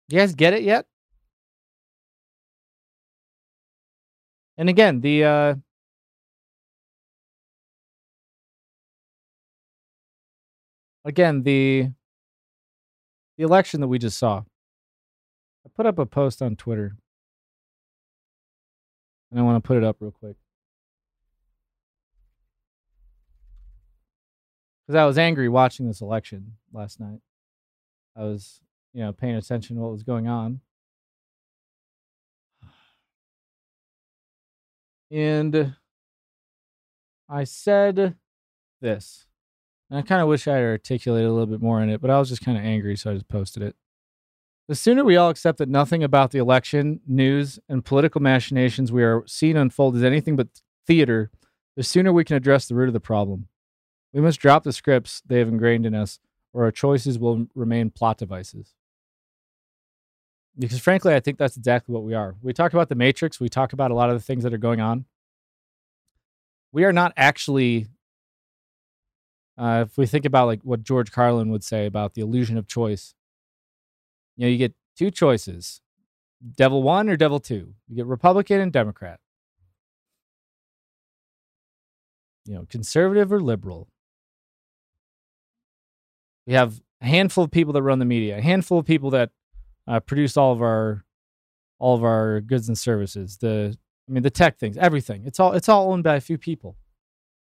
You 0.09 0.19
guys 0.19 0.33
get 0.33 0.53
it 0.53 0.63
yet? 0.63 0.85
And 4.57 4.69
again, 4.69 5.01
the 5.01 5.23
uh, 5.23 5.55
again 11.05 11.43
the 11.43 11.89
the 13.37 13.43
election 13.43 13.81
that 13.81 13.87
we 13.87 13.97
just 13.97 14.17
saw. 14.17 14.43
Put 15.75 15.85
up 15.85 15.97
a 15.97 16.05
post 16.05 16.41
on 16.41 16.55
Twitter, 16.55 16.95
and 19.31 19.39
I 19.39 19.43
want 19.43 19.63
to 19.63 19.67
put 19.67 19.77
it 19.77 19.83
up 19.83 19.97
real 19.99 20.11
quick 20.11 20.35
because 24.85 24.99
I 24.99 25.05
was 25.05 25.17
angry 25.17 25.49
watching 25.49 25.87
this 25.87 26.01
election 26.01 26.53
last 26.71 26.99
night. 26.99 27.19
I 28.15 28.21
was, 28.23 28.61
you 28.93 29.01
know, 29.01 29.11
paying 29.11 29.35
attention 29.35 29.75
to 29.75 29.81
what 29.81 29.91
was 29.91 30.03
going 30.03 30.27
on. 30.27 30.61
And 35.09 35.75
I 37.29 37.43
said 37.43 38.15
this. 38.81 39.25
And 39.89 39.99
I 39.99 40.01
kind 40.01 40.21
of 40.21 40.27
wish 40.27 40.47
I 40.47 40.55
had 40.55 40.63
articulated 40.63 41.29
a 41.29 41.31
little 41.31 41.45
bit 41.45 41.61
more 41.61 41.81
in 41.81 41.89
it, 41.89 42.01
but 42.01 42.09
I 42.09 42.19
was 42.19 42.29
just 42.29 42.43
kind 42.43 42.57
of 42.57 42.63
angry, 42.63 42.95
so 42.95 43.11
I 43.11 43.13
just 43.13 43.27
posted 43.27 43.63
it. 43.63 43.75
The 44.67 44.75
sooner 44.75 45.03
we 45.03 45.17
all 45.17 45.29
accept 45.29 45.57
that 45.57 45.67
nothing 45.67 46.03
about 46.03 46.31
the 46.31 46.39
election, 46.39 47.01
news, 47.05 47.59
and 47.67 47.83
political 47.83 48.21
machinations 48.21 48.91
we 48.91 49.03
are 49.03 49.23
seeing 49.27 49.57
unfold 49.57 49.97
is 49.97 50.03
anything 50.03 50.37
but 50.37 50.47
theater, 50.87 51.31
the 51.75 51.83
sooner 51.83 52.13
we 52.13 52.23
can 52.23 52.37
address 52.37 52.67
the 52.67 52.75
root 52.75 52.87
of 52.87 52.93
the 52.93 53.01
problem. 53.01 53.47
We 54.13 54.21
must 54.21 54.39
drop 54.39 54.63
the 54.63 54.71
scripts 54.71 55.21
they 55.25 55.39
have 55.39 55.49
ingrained 55.49 55.85
in 55.85 55.93
us, 55.93 56.19
or 56.53 56.63
our 56.63 56.71
choices 56.71 57.19
will 57.19 57.47
remain 57.55 57.89
plot 57.89 58.17
devices. 58.17 58.73
Because 60.57 60.79
frankly, 60.79 61.13
I 61.13 61.19
think 61.19 61.39
that's 61.39 61.57
exactly 61.57 61.93
what 61.93 62.03
we 62.03 62.13
are. 62.13 62.35
We 62.41 62.53
talk 62.53 62.73
about 62.73 62.87
the 62.87 62.95
Matrix, 62.95 63.39
we 63.39 63.49
talk 63.49 63.73
about 63.73 63.91
a 63.91 63.95
lot 63.95 64.11
of 64.11 64.15
the 64.15 64.23
things 64.23 64.43
that 64.43 64.53
are 64.53 64.57
going 64.57 64.79
on. 64.79 65.05
We 66.71 66.85
are 66.85 66.93
not 66.93 67.11
actually, 67.17 67.87
uh, 69.57 69.85
if 69.87 69.97
we 69.97 70.05
think 70.05 70.25
about 70.25 70.45
like 70.45 70.61
what 70.61 70.83
George 70.83 71.11
Carlin 71.11 71.49
would 71.49 71.63
say 71.63 71.85
about 71.85 72.13
the 72.13 72.21
illusion 72.21 72.57
of 72.57 72.67
choice, 72.67 73.13
you 74.35 74.45
know, 74.45 74.49
you 74.49 74.57
get 74.57 74.73
two 74.95 75.11
choices 75.11 75.81
devil 76.55 76.83
one 76.83 77.09
or 77.09 77.15
devil 77.15 77.39
two. 77.39 77.73
You 77.87 77.95
get 77.95 78.05
Republican 78.05 78.59
and 78.59 78.71
Democrat. 78.71 79.19
You 82.45 82.55
know, 82.55 82.65
conservative 82.69 83.31
or 83.31 83.39
liberal. 83.39 83.87
We 86.45 86.53
have 86.53 86.81
a 87.01 87.05
handful 87.05 87.45
of 87.45 87.51
people 87.51 87.71
that 87.73 87.81
run 87.81 87.99
the 87.99 88.05
media, 88.05 88.37
a 88.37 88.41
handful 88.41 88.79
of 88.79 88.85
people 88.85 89.11
that 89.11 89.29
uh, 89.87 90.01
produce 90.01 90.35
all 90.35 90.51
of 90.51 90.61
our 90.61 91.05
all 91.79 91.95
of 91.95 92.03
our 92.03 92.41
goods 92.41 92.67
and 92.67 92.77
services. 92.77 93.37
The 93.37 93.77
I 94.07 94.11
mean 94.11 94.23
the 94.23 94.29
tech 94.29 94.57
things, 94.57 94.77
everything. 94.77 95.23
It's 95.25 95.39
all 95.39 95.53
it's 95.53 95.69
all 95.69 95.91
owned 95.93 96.03
by 96.03 96.15
a 96.15 96.21
few 96.21 96.37
people. 96.37 96.75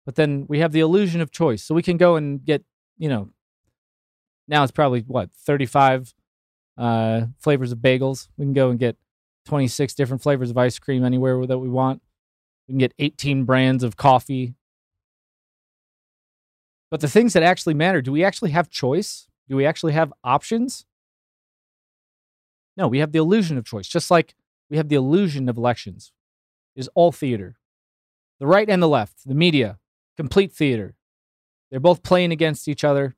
But 0.05 0.17
then 0.17 0.47
we 0.49 0.59
have 0.59 0.73
the 0.73 0.81
illusion 0.81 1.21
of 1.21 1.31
choice. 1.31 1.63
So 1.63 1.75
we 1.75 1.83
can 1.83 1.97
go 1.97 2.17
and 2.17 2.45
get, 2.45 2.65
you 2.99 3.09
know, 3.09 3.31
now 4.49 4.65
it's 4.65 4.73
probably 4.73 5.03
what, 5.03 5.31
35 5.33 6.13
uh, 6.83 7.27
flavors 7.39 7.71
of 7.71 7.79
bagels. 7.79 8.27
We 8.37 8.45
can 8.45 8.53
go 8.53 8.71
and 8.71 8.79
get 8.79 8.97
26 9.47 9.95
different 9.95 10.21
flavors 10.21 10.51
of 10.51 10.59
ice 10.59 10.81
cream 10.81 11.05
anywhere 11.05 11.47
that 11.47 11.59
we 11.59 11.69
want. 11.69 12.03
We 12.67 12.73
can 12.73 12.79
get 12.79 12.93
18 12.99 13.45
brands 13.45 13.85
of 13.85 13.97
coffee. 13.97 14.55
But 16.91 17.01
the 17.01 17.09
things 17.09 17.35
that 17.35 17.45
actually 17.45 17.75
matter, 17.75 18.03
do 18.03 18.11
we 18.11 18.25
actually 18.25 18.51
have 18.51 18.69
choice? 18.69 19.29
Do 19.49 19.55
we 19.55 19.65
actually 19.65 19.93
have 19.93 20.13
options? 20.25 20.85
No, 22.77 22.89
we 22.89 22.99
have 22.99 23.13
the 23.13 23.19
illusion 23.19 23.57
of 23.59 23.65
choice, 23.65 23.87
just 23.87 24.11
like 24.11 24.35
we 24.69 24.77
have 24.77 24.89
the 24.89 24.97
illusion 24.97 25.49
of 25.49 25.57
elections. 25.57 26.13
It 26.75 26.81
is 26.81 26.89
all 26.97 27.13
theater. 27.13 27.59
The 28.41 28.47
right 28.49 28.69
and 28.69 28.83
the 28.83 28.89
left, 28.89 29.25
the 29.25 29.37
media, 29.37 29.79
complete 30.17 30.53
theater. 30.53 30.97
They're 31.71 31.79
both 31.79 32.03
playing 32.03 32.33
against 32.33 32.67
each 32.67 32.83
other, 32.83 33.15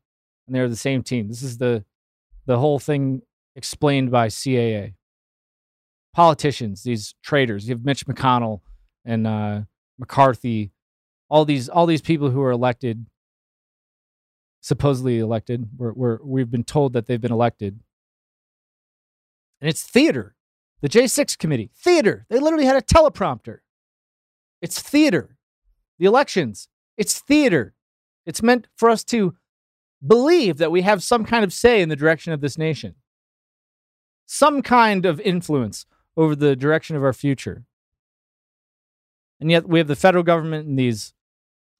and 0.47 0.55
they're 0.55 0.69
the 0.69 0.77
same 0.77 1.03
team. 1.03 1.29
This 1.29 1.43
is 1.43 1.57
the 1.57 1.87
the 2.47 2.59
whole 2.59 2.79
thing 2.79 3.23
explained 3.57 4.11
by 4.11 4.29
CAA. 4.29 4.95
Politicians, 6.15 6.83
these 6.83 7.15
traitors. 7.23 7.69
You 7.69 7.75
have 7.75 7.85
Mitch 7.85 8.07
McConnell 8.07 8.61
and 9.05 9.27
uh, 9.27 9.63
McCarthy, 9.99 10.71
all 11.29 11.45
these 11.45 11.69
all 11.69 11.87
these 11.87 12.03
people 12.03 12.31
who 12.31 12.41
are 12.43 12.53
elected, 12.53 13.07
supposedly 14.61 15.19
elected. 15.19 15.69
We're, 15.77 15.93
we're, 15.93 16.19
we've 16.23 16.51
been 16.51 16.65
told 16.65 16.93
that 16.93 17.07
they've 17.07 17.21
been 17.21 17.33
elected 17.33 17.81
and 19.65 19.71
it's 19.71 19.83
theater. 19.83 20.35
The 20.83 20.91
J6 20.91 21.39
committee, 21.39 21.71
theater. 21.75 22.27
They 22.29 22.39
literally 22.39 22.67
had 22.67 22.77
a 22.77 22.83
teleprompter. 22.83 23.61
It's 24.61 24.79
theater. 24.79 25.39
The 25.99 26.05
elections, 26.05 26.69
it's 26.99 27.19
theater. 27.19 27.75
It's 28.27 28.43
meant 28.43 28.67
for 28.77 28.91
us 28.91 29.05
to 29.05 29.37
believe 30.07 30.59
that 30.59 30.71
we 30.71 30.83
have 30.83 31.03
some 31.03 31.25
kind 31.25 31.45
of 31.45 31.51
say 31.51 31.81
in 31.81 31.89
the 31.89 31.97
direction 31.97 32.35
of 32.35 32.43
this 32.43 32.59
nation, 32.59 32.97
some 34.27 34.63
kind 34.63 35.05
of 35.05 35.21
influence 35.21 35.87
over 36.17 36.35
the 36.35 36.57
direction 36.57 36.97
of 36.97 37.03
our 37.05 37.13
future. 37.13 37.65
And 39.41 39.51
yet 39.51 39.69
we 39.69 39.79
have 39.79 39.89
the 39.89 39.97
federal 39.97 40.25
government 40.25 40.67
and 40.67 40.79
these, 40.79 41.13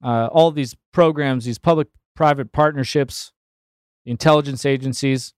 uh, 0.03 0.27
all 0.27 0.51
these 0.51 0.75
programs, 0.91 1.45
these 1.45 1.57
public 1.57 1.87
private 2.15 2.51
partnerships, 2.51 3.31
the 4.03 4.11
intelligence 4.11 4.65
agencies. 4.65 5.33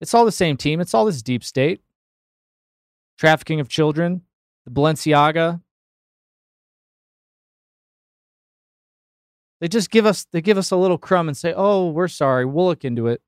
It's 0.00 0.14
all 0.14 0.24
the 0.24 0.32
same 0.32 0.56
team. 0.56 0.80
It's 0.80 0.94
all 0.94 1.04
this 1.04 1.22
deep 1.22 1.42
state 1.42 1.80
trafficking 3.18 3.60
of 3.60 3.68
children, 3.68 4.22
the 4.64 4.70
Balenciaga. 4.70 5.60
They 9.60 9.68
just 9.68 9.90
give 9.90 10.04
us 10.04 10.26
they 10.30 10.42
give 10.42 10.58
us 10.58 10.70
a 10.70 10.76
little 10.76 10.98
crumb 10.98 11.28
and 11.28 11.36
say, 11.36 11.54
"Oh, 11.56 11.90
we're 11.90 12.08
sorry. 12.08 12.44
We'll 12.44 12.66
look 12.66 12.84
into 12.84 13.06
it." 13.06 13.22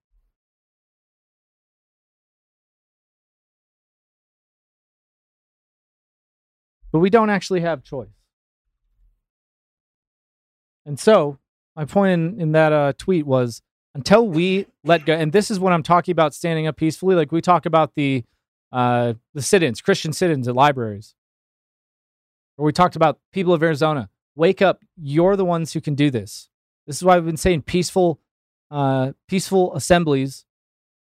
But 6.97 7.01
we 7.01 7.11
don't 7.11 7.29
actually 7.29 7.61
have 7.61 7.85
choice. 7.85 8.09
And 10.87 10.99
so, 10.99 11.37
my 11.77 11.85
point 11.85 12.13
in, 12.13 12.41
in 12.41 12.53
that 12.53 12.73
uh, 12.73 12.95
tweet 12.97 13.27
was 13.27 13.61
until 13.95 14.27
we 14.27 14.65
let 14.83 15.05
go, 15.05 15.13
and 15.13 15.31
this 15.31 15.51
is 15.51 15.61
what 15.61 15.75
I'm 15.75 15.83
talking 15.83 16.13
about 16.13 16.33
standing 16.33 16.67
up 16.67 16.79
peacefully. 16.79 17.15
Like 17.15 17.31
we 17.33 17.43
talk 17.43 17.67
about 17.67 17.97
the 17.97 18.25
uh, 18.73 19.13
the 19.35 19.43
sit-ins, 19.43 19.83
Christian 19.83 20.15
sit-ins 20.15 20.49
at 20.49 20.55
libraries. 20.55 21.15
Or 22.57 22.65
we 22.65 22.73
talked 22.73 22.97
about 22.97 23.19
people 23.31 23.53
of 23.53 23.63
Arizona. 23.63 24.09
Wake 24.35 24.63
up! 24.63 24.81
You're 24.97 25.37
the 25.37 25.45
ones 25.45 25.75
who 25.75 25.83
can 25.83 25.97
do 25.97 26.11
this. 26.11 26.49
This 26.87 26.97
is 26.97 27.05
why 27.05 27.17
I've 27.19 27.27
been 27.27 27.37
saying 27.37 27.61
peaceful, 27.61 28.21
uh, 28.71 29.13
peaceful 29.29 29.75
assemblies 29.75 30.47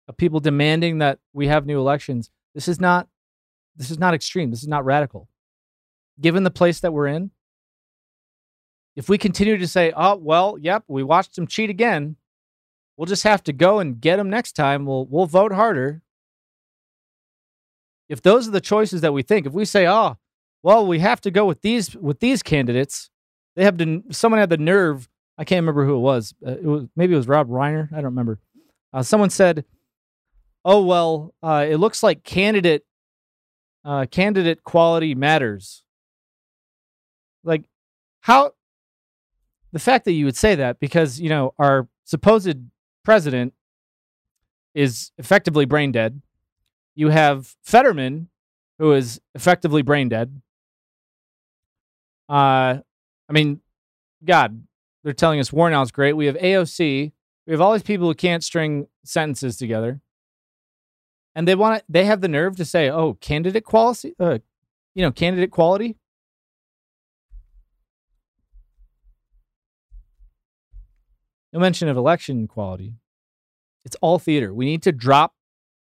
of 0.08 0.18
people 0.18 0.40
demanding 0.40 0.98
that 0.98 1.20
we 1.32 1.46
have 1.46 1.64
new 1.64 1.78
elections. 1.78 2.28
This 2.54 2.68
is 2.68 2.78
not, 2.78 3.08
this 3.76 3.90
is 3.90 3.98
not 3.98 4.12
extreme. 4.12 4.50
This 4.50 4.60
is 4.60 4.68
not 4.68 4.84
radical. 4.84 5.30
Given 6.20 6.44
the 6.44 6.50
place 6.50 6.80
that 6.80 6.92
we're 6.92 7.08
in, 7.08 7.30
if 8.94 9.08
we 9.08 9.18
continue 9.18 9.58
to 9.58 9.68
say, 9.68 9.92
"Oh 9.94 10.16
well, 10.16 10.56
yep, 10.58 10.84
we 10.88 11.02
watched 11.02 11.36
them 11.36 11.46
cheat 11.46 11.68
again," 11.68 12.16
We'll 12.96 13.06
just 13.06 13.24
have 13.24 13.42
to 13.44 13.52
go 13.52 13.78
and 13.78 14.00
get 14.00 14.16
them 14.16 14.30
next 14.30 14.52
time. 14.52 14.86
We'll 14.86 15.06
we'll 15.06 15.26
vote 15.26 15.52
harder. 15.52 16.02
If 18.08 18.22
those 18.22 18.48
are 18.48 18.52
the 18.52 18.60
choices 18.60 19.00
that 19.02 19.12
we 19.12 19.22
think, 19.22 19.46
if 19.46 19.52
we 19.52 19.64
say, 19.64 19.86
"Oh, 19.86 20.16
well, 20.62 20.86
we 20.86 21.00
have 21.00 21.20
to 21.22 21.30
go 21.30 21.44
with 21.44 21.60
these 21.60 21.94
with 21.94 22.20
these 22.20 22.42
candidates," 22.42 23.10
they 23.54 23.64
have 23.64 23.76
to. 23.78 24.02
Someone 24.10 24.40
had 24.40 24.50
the 24.50 24.56
nerve. 24.56 25.08
I 25.36 25.44
can't 25.44 25.62
remember 25.62 25.84
who 25.84 25.96
it 25.96 26.00
was. 26.00 26.34
Uh, 26.46 26.52
it 26.52 26.64
was 26.64 26.86
maybe 26.96 27.12
it 27.12 27.18
was 27.18 27.28
Rob 27.28 27.48
Reiner. 27.48 27.92
I 27.92 27.96
don't 27.96 28.04
remember. 28.04 28.38
Uh, 28.94 29.02
someone 29.02 29.30
said, 29.30 29.66
"Oh 30.64 30.82
well, 30.82 31.34
uh, 31.42 31.66
it 31.68 31.76
looks 31.76 32.02
like 32.02 32.24
candidate 32.24 32.86
uh, 33.84 34.06
candidate 34.06 34.64
quality 34.64 35.14
matters." 35.14 35.82
Like 37.46 37.64
how 38.20 38.52
the 39.72 39.78
fact 39.78 40.04
that 40.04 40.12
you 40.12 40.24
would 40.24 40.36
say 40.36 40.54
that 40.56 40.80
because 40.80 41.20
you 41.20 41.28
know 41.28 41.54
our 41.58 41.88
supposed 42.04 42.58
president 43.04 43.54
is 44.74 45.12
effectively 45.16 45.64
brain 45.64 45.92
dead. 45.92 46.20
You 46.94 47.08
have 47.08 47.56
Fetterman, 47.62 48.28
who 48.78 48.92
is 48.92 49.20
effectively 49.34 49.82
brain 49.82 50.08
dead. 50.08 50.40
Uh, 52.28 52.80
I 53.28 53.32
mean, 53.32 53.60
God, 54.24 54.62
they're 55.04 55.12
telling 55.12 55.40
us 55.40 55.52
Warnock's 55.52 55.90
great. 55.90 56.14
We 56.14 56.26
have 56.26 56.36
AOC. 56.36 57.12
We 57.46 57.52
have 57.52 57.60
all 57.60 57.72
these 57.72 57.82
people 57.82 58.08
who 58.08 58.14
can't 58.14 58.42
string 58.42 58.88
sentences 59.04 59.56
together, 59.56 60.00
and 61.34 61.46
they 61.46 61.54
want 61.54 61.78
to. 61.78 61.84
They 61.88 62.04
have 62.04 62.20
the 62.20 62.28
nerve 62.28 62.56
to 62.56 62.64
say, 62.64 62.90
"Oh, 62.90 63.14
candidate 63.14 63.64
quality, 63.64 64.14
uh, 64.18 64.38
you 64.94 65.02
know, 65.02 65.12
candidate 65.12 65.52
quality." 65.52 65.96
No 71.56 71.60
mention 71.60 71.88
of 71.88 71.96
election 71.96 72.46
quality. 72.46 72.96
It's 73.86 73.96
all 74.02 74.18
theater. 74.18 74.52
We 74.52 74.66
need 74.66 74.82
to 74.82 74.92
drop, 74.92 75.32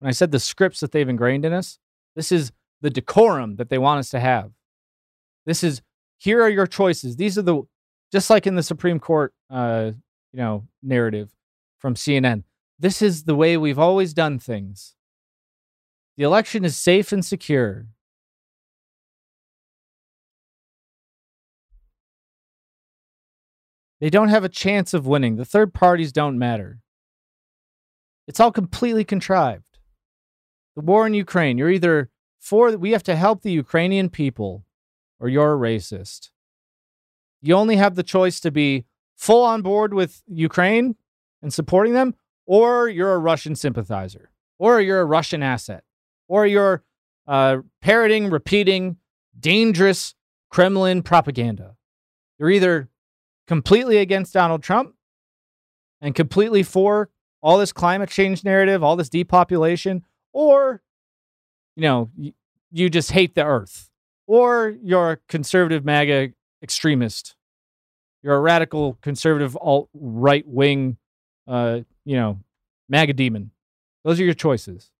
when 0.00 0.08
I 0.08 0.12
said 0.12 0.32
the 0.32 0.40
scripts 0.40 0.80
that 0.80 0.90
they've 0.90 1.08
ingrained 1.08 1.44
in 1.44 1.52
us, 1.52 1.78
this 2.16 2.32
is 2.32 2.50
the 2.80 2.90
decorum 2.90 3.54
that 3.54 3.68
they 3.68 3.78
want 3.78 4.00
us 4.00 4.10
to 4.10 4.18
have. 4.18 4.50
This 5.46 5.62
is, 5.62 5.80
here 6.18 6.42
are 6.42 6.48
your 6.48 6.66
choices. 6.66 7.14
These 7.14 7.38
are 7.38 7.42
the, 7.42 7.62
just 8.10 8.30
like 8.30 8.48
in 8.48 8.56
the 8.56 8.64
Supreme 8.64 8.98
Court, 8.98 9.32
uh, 9.48 9.92
you 10.32 10.38
know, 10.40 10.66
narrative 10.82 11.30
from 11.78 11.94
CNN. 11.94 12.42
This 12.80 13.00
is 13.00 13.22
the 13.22 13.36
way 13.36 13.56
we've 13.56 13.78
always 13.78 14.12
done 14.12 14.40
things. 14.40 14.96
The 16.16 16.24
election 16.24 16.64
is 16.64 16.76
safe 16.76 17.12
and 17.12 17.24
secure. 17.24 17.86
They 24.00 24.10
don't 24.10 24.28
have 24.28 24.44
a 24.44 24.48
chance 24.48 24.94
of 24.94 25.06
winning. 25.06 25.36
The 25.36 25.44
third 25.44 25.74
parties 25.74 26.12
don't 26.12 26.38
matter. 26.38 26.80
It's 28.26 28.40
all 28.40 28.52
completely 28.52 29.04
contrived. 29.04 29.78
The 30.76 30.82
war 30.82 31.06
in 31.06 31.14
Ukraine, 31.14 31.58
you're 31.58 31.70
either 31.70 32.10
for, 32.38 32.76
we 32.76 32.92
have 32.92 33.02
to 33.04 33.16
help 33.16 33.42
the 33.42 33.52
Ukrainian 33.52 34.08
people, 34.08 34.64
or 35.18 35.28
you're 35.28 35.54
a 35.54 35.58
racist. 35.58 36.30
You 37.42 37.54
only 37.54 37.76
have 37.76 37.94
the 37.94 38.02
choice 38.02 38.40
to 38.40 38.50
be 38.50 38.86
full 39.16 39.44
on 39.44 39.62
board 39.62 39.92
with 39.92 40.22
Ukraine 40.26 40.96
and 41.42 41.52
supporting 41.52 41.92
them, 41.92 42.14
or 42.46 42.88
you're 42.88 43.12
a 43.14 43.18
Russian 43.18 43.54
sympathizer, 43.54 44.30
or 44.58 44.80
you're 44.80 45.00
a 45.00 45.06
Russian 45.06 45.42
asset, 45.42 45.84
or 46.28 46.46
you're 46.46 46.82
uh, 47.26 47.58
parroting, 47.80 48.30
repeating 48.30 48.96
dangerous 49.38 50.14
Kremlin 50.50 51.02
propaganda. 51.02 51.76
You're 52.38 52.50
either 52.50 52.89
completely 53.50 53.96
against 53.96 54.32
Donald 54.32 54.62
Trump 54.62 54.94
and 56.00 56.14
completely 56.14 56.62
for 56.62 57.10
all 57.42 57.58
this 57.58 57.72
climate 57.72 58.08
change 58.08 58.44
narrative, 58.44 58.84
all 58.84 58.94
this 58.94 59.08
depopulation, 59.08 60.04
or, 60.32 60.82
you 61.74 61.82
know, 61.82 62.10
you 62.70 62.88
just 62.88 63.10
hate 63.10 63.34
the 63.34 63.44
earth, 63.44 63.90
or 64.28 64.76
you're 64.84 65.10
a 65.10 65.16
conservative 65.28 65.84
MAGA 65.84 66.32
extremist. 66.62 67.34
You're 68.22 68.36
a 68.36 68.40
radical 68.40 68.98
conservative 69.02 69.58
alt 69.60 69.88
right 69.94 70.46
wing, 70.46 70.98
uh, 71.48 71.80
you 72.04 72.14
know, 72.14 72.38
MAGA 72.88 73.14
demon. 73.14 73.50
Those 74.04 74.20
are 74.20 74.24
your 74.24 74.34
choices. 74.34 74.92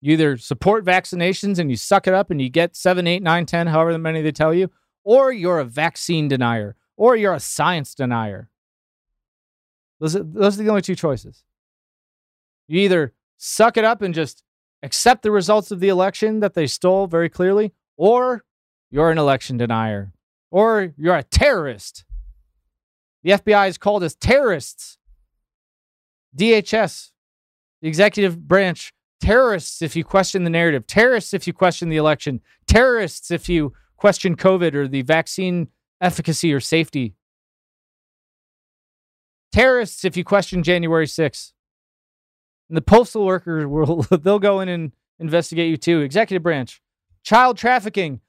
You 0.00 0.12
either 0.12 0.36
support 0.36 0.84
vaccinations 0.84 1.58
and 1.58 1.68
you 1.68 1.76
suck 1.76 2.06
it 2.06 2.14
up 2.14 2.30
and 2.30 2.40
you 2.40 2.48
get 2.48 2.76
seven, 2.76 3.08
eight, 3.08 3.24
nine, 3.24 3.44
ten, 3.44 3.66
however 3.66 3.98
many 3.98 4.22
they 4.22 4.30
tell 4.30 4.54
you, 4.54 4.70
or 5.04 5.32
you're 5.32 5.58
a 5.58 5.64
vaccine 5.64 6.28
denier, 6.28 6.76
or 6.96 7.16
you're 7.16 7.34
a 7.34 7.40
science 7.40 7.94
denier. 7.94 8.48
Those 10.00 10.16
are, 10.16 10.22
those 10.22 10.58
are 10.58 10.62
the 10.62 10.68
only 10.68 10.82
two 10.82 10.94
choices. 10.94 11.44
You 12.68 12.80
either 12.80 13.12
suck 13.36 13.76
it 13.76 13.84
up 13.84 14.02
and 14.02 14.14
just 14.14 14.42
accept 14.82 15.22
the 15.22 15.30
results 15.30 15.70
of 15.70 15.80
the 15.80 15.88
election 15.88 16.40
that 16.40 16.54
they 16.54 16.66
stole 16.66 17.06
very 17.06 17.28
clearly, 17.28 17.72
or 17.96 18.44
you're 18.90 19.10
an 19.10 19.18
election 19.18 19.56
denier, 19.56 20.12
or 20.50 20.92
you're 20.96 21.16
a 21.16 21.22
terrorist. 21.22 22.04
The 23.22 23.32
FBI 23.32 23.68
is 23.68 23.78
called 23.78 24.02
as 24.02 24.14
terrorists. 24.14 24.98
DHS, 26.36 27.10
the 27.80 27.88
executive 27.88 28.48
branch, 28.48 28.92
terrorists 29.20 29.82
if 29.82 29.94
you 29.94 30.02
question 30.02 30.44
the 30.44 30.50
narrative, 30.50 30.86
terrorists 30.86 31.34
if 31.34 31.46
you 31.46 31.52
question 31.52 31.88
the 31.88 31.96
election, 31.96 32.40
terrorists 32.66 33.30
if 33.30 33.48
you 33.48 33.72
question 34.02 34.34
COVID 34.34 34.74
or 34.74 34.88
the 34.88 35.02
vaccine 35.02 35.68
efficacy 36.00 36.52
or 36.52 36.58
safety. 36.58 37.14
Terrorists, 39.52 40.04
if 40.04 40.16
you 40.16 40.24
question 40.24 40.64
January 40.64 41.06
6th. 41.06 41.52
And 42.68 42.76
the 42.76 42.82
postal 42.82 43.24
workers 43.24 43.64
will 43.64 44.02
they'll 44.10 44.40
go 44.40 44.58
in 44.58 44.68
and 44.68 44.90
investigate 45.20 45.70
you 45.70 45.76
too. 45.76 46.00
Executive 46.00 46.42
branch. 46.42 46.82
Child 47.22 47.58
trafficking. 47.58 48.20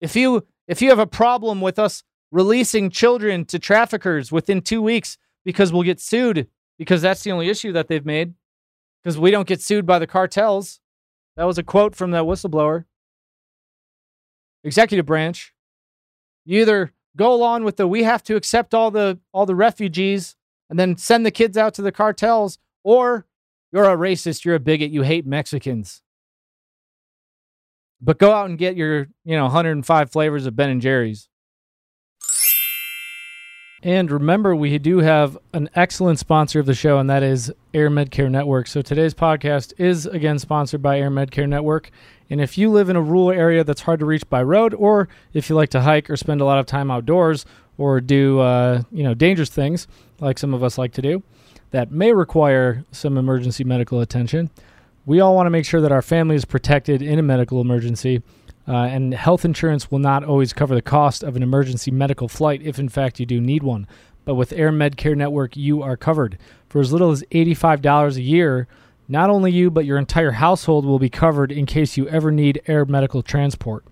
If 0.00 0.16
you 0.16 0.46
if 0.66 0.80
you 0.80 0.88
have 0.88 0.98
a 0.98 1.06
problem 1.06 1.60
with 1.60 1.78
us 1.78 2.02
releasing 2.32 2.88
children 2.88 3.44
to 3.44 3.58
traffickers 3.58 4.32
within 4.32 4.62
two 4.62 4.80
weeks 4.80 5.18
because 5.44 5.70
we'll 5.70 5.82
get 5.82 6.00
sued 6.00 6.46
because 6.78 7.02
that's 7.02 7.24
the 7.24 7.32
only 7.32 7.50
issue 7.50 7.72
that 7.72 7.88
they've 7.88 8.06
made 8.06 8.32
because 9.04 9.18
we 9.18 9.30
don't 9.30 9.46
get 9.46 9.60
sued 9.60 9.84
by 9.84 9.98
the 9.98 10.06
cartels. 10.06 10.80
That 11.36 11.44
was 11.44 11.58
a 11.58 11.62
quote 11.62 11.94
from 11.94 12.12
that 12.12 12.24
whistleblower 12.24 12.86
executive 14.64 15.06
branch. 15.06 15.52
You 16.44 16.60
either 16.60 16.92
go 17.16 17.32
along 17.32 17.64
with 17.64 17.76
the 17.76 17.86
we 17.86 18.02
have 18.02 18.22
to 18.24 18.36
accept 18.36 18.74
all 18.74 18.90
the 18.90 19.18
all 19.32 19.46
the 19.46 19.54
refugees 19.54 20.36
and 20.68 20.78
then 20.78 20.96
send 20.96 21.26
the 21.26 21.30
kids 21.30 21.56
out 21.56 21.74
to 21.74 21.82
the 21.82 21.92
cartels, 21.92 22.58
or 22.84 23.26
you're 23.72 23.84
a 23.84 23.96
racist, 23.96 24.44
you're 24.44 24.54
a 24.54 24.60
bigot, 24.60 24.90
you 24.90 25.02
hate 25.02 25.26
Mexicans. 25.26 26.02
But 28.00 28.18
go 28.18 28.32
out 28.32 28.48
and 28.48 28.56
get 28.56 28.76
your, 28.76 29.08
you 29.24 29.36
know, 29.36 29.44
105 29.44 30.10
flavors 30.10 30.46
of 30.46 30.56
Ben 30.56 30.70
and 30.70 30.80
Jerry's. 30.80 31.28
And 33.82 34.10
remember, 34.10 34.54
we 34.54 34.78
do 34.78 34.98
have 34.98 35.38
an 35.54 35.70
excellent 35.74 36.18
sponsor 36.18 36.60
of 36.60 36.66
the 36.66 36.74
show, 36.74 36.98
and 36.98 37.08
that 37.08 37.22
is 37.22 37.52
Air 37.72 37.90
Medcare 37.90 38.30
Network. 38.30 38.66
So 38.66 38.82
today's 38.82 39.14
podcast 39.14 39.72
is 39.78 40.06
again 40.06 40.38
sponsored 40.38 40.82
by 40.82 40.98
Air 40.98 41.10
Medcare 41.10 41.48
Network. 41.48 41.90
And 42.30 42.40
if 42.40 42.56
you 42.56 42.70
live 42.70 42.88
in 42.88 42.96
a 42.96 43.02
rural 43.02 43.30
area 43.30 43.64
that's 43.64 43.82
hard 43.82 44.00
to 44.00 44.06
reach 44.06 44.28
by 44.30 44.42
road, 44.42 44.72
or 44.74 45.08
if 45.34 45.50
you 45.50 45.56
like 45.56 45.70
to 45.70 45.80
hike 45.82 46.08
or 46.08 46.16
spend 46.16 46.40
a 46.40 46.44
lot 46.44 46.58
of 46.58 46.66
time 46.66 46.90
outdoors, 46.90 47.44
or 47.76 48.00
do 48.00 48.38
uh, 48.40 48.82
you 48.92 49.02
know 49.02 49.14
dangerous 49.14 49.50
things 49.50 49.88
like 50.20 50.38
some 50.38 50.54
of 50.54 50.62
us 50.62 50.78
like 50.78 50.92
to 50.92 51.02
do, 51.02 51.22
that 51.72 51.90
may 51.90 52.12
require 52.12 52.84
some 52.92 53.18
emergency 53.18 53.64
medical 53.64 54.00
attention, 54.00 54.50
we 55.06 55.20
all 55.20 55.34
want 55.34 55.46
to 55.46 55.50
make 55.50 55.64
sure 55.64 55.80
that 55.80 55.92
our 55.92 56.02
family 56.02 56.36
is 56.36 56.44
protected 56.44 57.02
in 57.02 57.18
a 57.18 57.22
medical 57.22 57.60
emergency. 57.60 58.22
Uh, 58.68 58.84
and 58.84 59.14
health 59.14 59.44
insurance 59.44 59.90
will 59.90 59.98
not 59.98 60.22
always 60.22 60.52
cover 60.52 60.74
the 60.74 60.82
cost 60.82 61.24
of 61.24 61.34
an 61.34 61.42
emergency 61.42 61.90
medical 61.90 62.28
flight 62.28 62.62
if, 62.62 62.78
in 62.78 62.88
fact, 62.88 63.18
you 63.18 63.26
do 63.26 63.40
need 63.40 63.64
one. 63.64 63.86
But 64.24 64.34
with 64.34 64.52
Air 64.52 64.70
Medcare 64.70 65.16
Network, 65.16 65.56
you 65.56 65.82
are 65.82 65.96
covered. 65.96 66.38
For 66.68 66.80
as 66.80 66.92
little 66.92 67.10
as 67.10 67.24
$85 67.32 68.16
a 68.16 68.22
year, 68.22 68.68
not 69.10 69.28
only 69.28 69.50
you, 69.50 69.70
but 69.70 69.84
your 69.84 69.98
entire 69.98 70.30
household 70.30 70.86
will 70.86 71.00
be 71.00 71.10
covered 71.10 71.50
in 71.50 71.66
case 71.66 71.96
you 71.96 72.08
ever 72.08 72.30
need 72.30 72.62
air 72.68 72.84
medical 72.84 73.22
transport. 73.22 73.84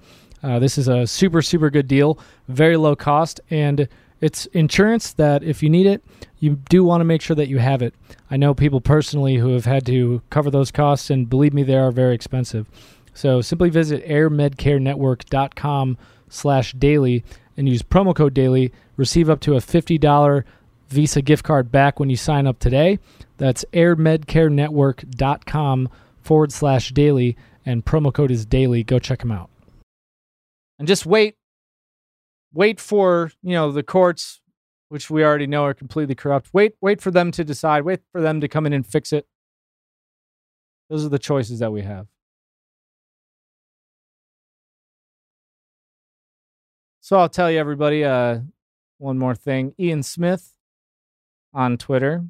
Uh, 0.44 0.60
this 0.60 0.78
is 0.78 0.86
a 0.86 1.08
super, 1.08 1.42
super 1.42 1.70
good 1.70 1.88
deal, 1.88 2.20
very 2.46 2.76
low 2.76 2.94
cost, 2.94 3.40
and 3.50 3.88
it's 4.20 4.46
insurance 4.46 5.12
that 5.14 5.42
if 5.42 5.60
you 5.60 5.68
need 5.70 5.86
it, 5.86 6.04
you 6.38 6.54
do 6.68 6.84
want 6.84 7.00
to 7.00 7.04
make 7.04 7.20
sure 7.20 7.34
that 7.34 7.48
you 7.48 7.58
have 7.58 7.82
it. 7.82 7.94
I 8.30 8.36
know 8.36 8.54
people 8.54 8.80
personally 8.80 9.36
who 9.36 9.54
have 9.54 9.64
had 9.64 9.84
to 9.86 10.22
cover 10.30 10.52
those 10.52 10.70
costs, 10.70 11.10
and 11.10 11.28
believe 11.28 11.52
me, 11.52 11.64
they 11.64 11.76
are 11.76 11.90
very 11.90 12.14
expensive. 12.14 12.68
So 13.12 13.40
simply 13.40 13.70
visit 13.70 14.06
airmedcarenetwork.com 14.06 15.98
slash 16.28 16.72
daily 16.74 17.24
and 17.56 17.68
use 17.68 17.82
promo 17.82 18.14
code 18.14 18.34
daily. 18.34 18.72
Receive 18.96 19.28
up 19.28 19.40
to 19.40 19.54
a 19.54 19.60
$50 19.60 20.44
Visa 20.88 21.22
gift 21.22 21.44
card 21.44 21.70
back 21.70 22.00
when 22.00 22.10
you 22.10 22.16
sign 22.16 22.46
up 22.46 22.58
today. 22.58 22.98
That's 23.36 23.64
airmedcarenetwork.com 23.72 25.88
forward 26.20 26.52
slash 26.52 26.92
daily 26.92 27.36
and 27.64 27.84
promo 27.84 28.12
code 28.12 28.30
is 28.30 28.46
daily. 28.46 28.82
Go 28.82 28.98
check 28.98 29.20
them 29.20 29.30
out. 29.30 29.50
And 30.78 30.88
just 30.88 31.06
wait, 31.06 31.36
wait 32.52 32.80
for, 32.80 33.30
you 33.42 33.52
know, 33.52 33.72
the 33.72 33.82
courts 33.82 34.40
which 34.88 35.10
we 35.10 35.22
already 35.22 35.46
know 35.46 35.64
are 35.64 35.74
completely 35.74 36.14
corrupt. 36.14 36.48
Wait, 36.52 36.72
wait 36.80 37.00
for 37.00 37.10
them 37.10 37.30
to 37.32 37.44
decide. 37.44 37.84
Wait 37.84 38.00
for 38.12 38.22
them 38.22 38.40
to 38.40 38.48
come 38.48 38.64
in 38.64 38.72
and 38.72 38.86
fix 38.86 39.12
it. 39.12 39.26
Those 40.88 41.04
are 41.04 41.10
the 41.10 41.18
choices 41.18 41.58
that 41.58 41.72
we 41.72 41.82
have. 41.82 42.06
So 47.00 47.18
I'll 47.18 47.28
tell 47.28 47.50
you, 47.50 47.58
everybody, 47.58 48.04
uh, 48.04 48.40
one 48.98 49.18
more 49.18 49.34
thing. 49.34 49.74
Ian 49.78 50.02
Smith 50.02 50.54
on 51.52 51.76
Twitter. 51.76 52.24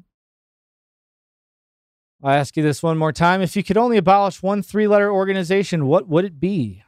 I'll 2.23 2.31
ask 2.31 2.57
you 2.57 2.63
this 2.63 2.83
one 2.83 2.97
more 2.97 3.13
time. 3.13 3.41
If 3.41 3.55
you 3.55 3.63
could 3.63 3.77
only 3.77 3.97
abolish 3.97 4.43
one 4.43 4.61
three 4.61 4.87
letter 4.87 5.11
organization, 5.11 5.85
what 5.85 6.07
would 6.07 6.25
it 6.25 6.39
be? 6.39 6.83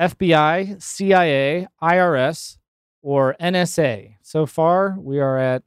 FBI, 0.00 0.80
CIA, 0.80 1.66
IRS, 1.82 2.56
or 3.02 3.36
NSA? 3.40 4.14
So 4.22 4.46
far, 4.46 4.96
we 4.98 5.18
are 5.18 5.38
at 5.38 5.64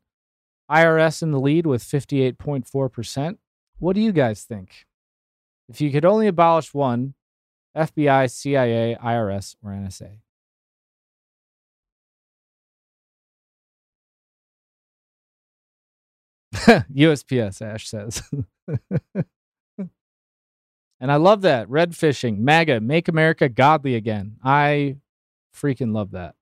IRS 0.70 1.22
in 1.22 1.32
the 1.32 1.40
lead 1.40 1.66
with 1.66 1.84
58.4%. 1.84 3.38
What 3.78 3.94
do 3.94 4.02
you 4.02 4.12
guys 4.12 4.44
think? 4.44 4.86
If 5.68 5.82
you 5.82 5.92
could 5.92 6.06
only 6.06 6.28
abolish 6.28 6.74
one, 6.74 7.14
FBI, 7.76 8.32
CIA, 8.32 8.98
IRS, 9.04 9.56
or 9.64 9.72
NSA? 9.72 10.20
USPS, 16.54 17.62
Ash 17.62 17.88
says. 17.88 18.24
and 21.00 21.12
I 21.12 21.16
love 21.16 21.42
that. 21.42 21.70
Red 21.70 21.96
fishing, 21.96 22.44
MAGA, 22.44 22.82
make 22.82 23.08
America 23.08 23.50
godly 23.50 23.96
again. 23.96 24.38
I 24.44 24.98
freaking 25.56 25.94
love 25.94 26.12
that. 26.12 26.36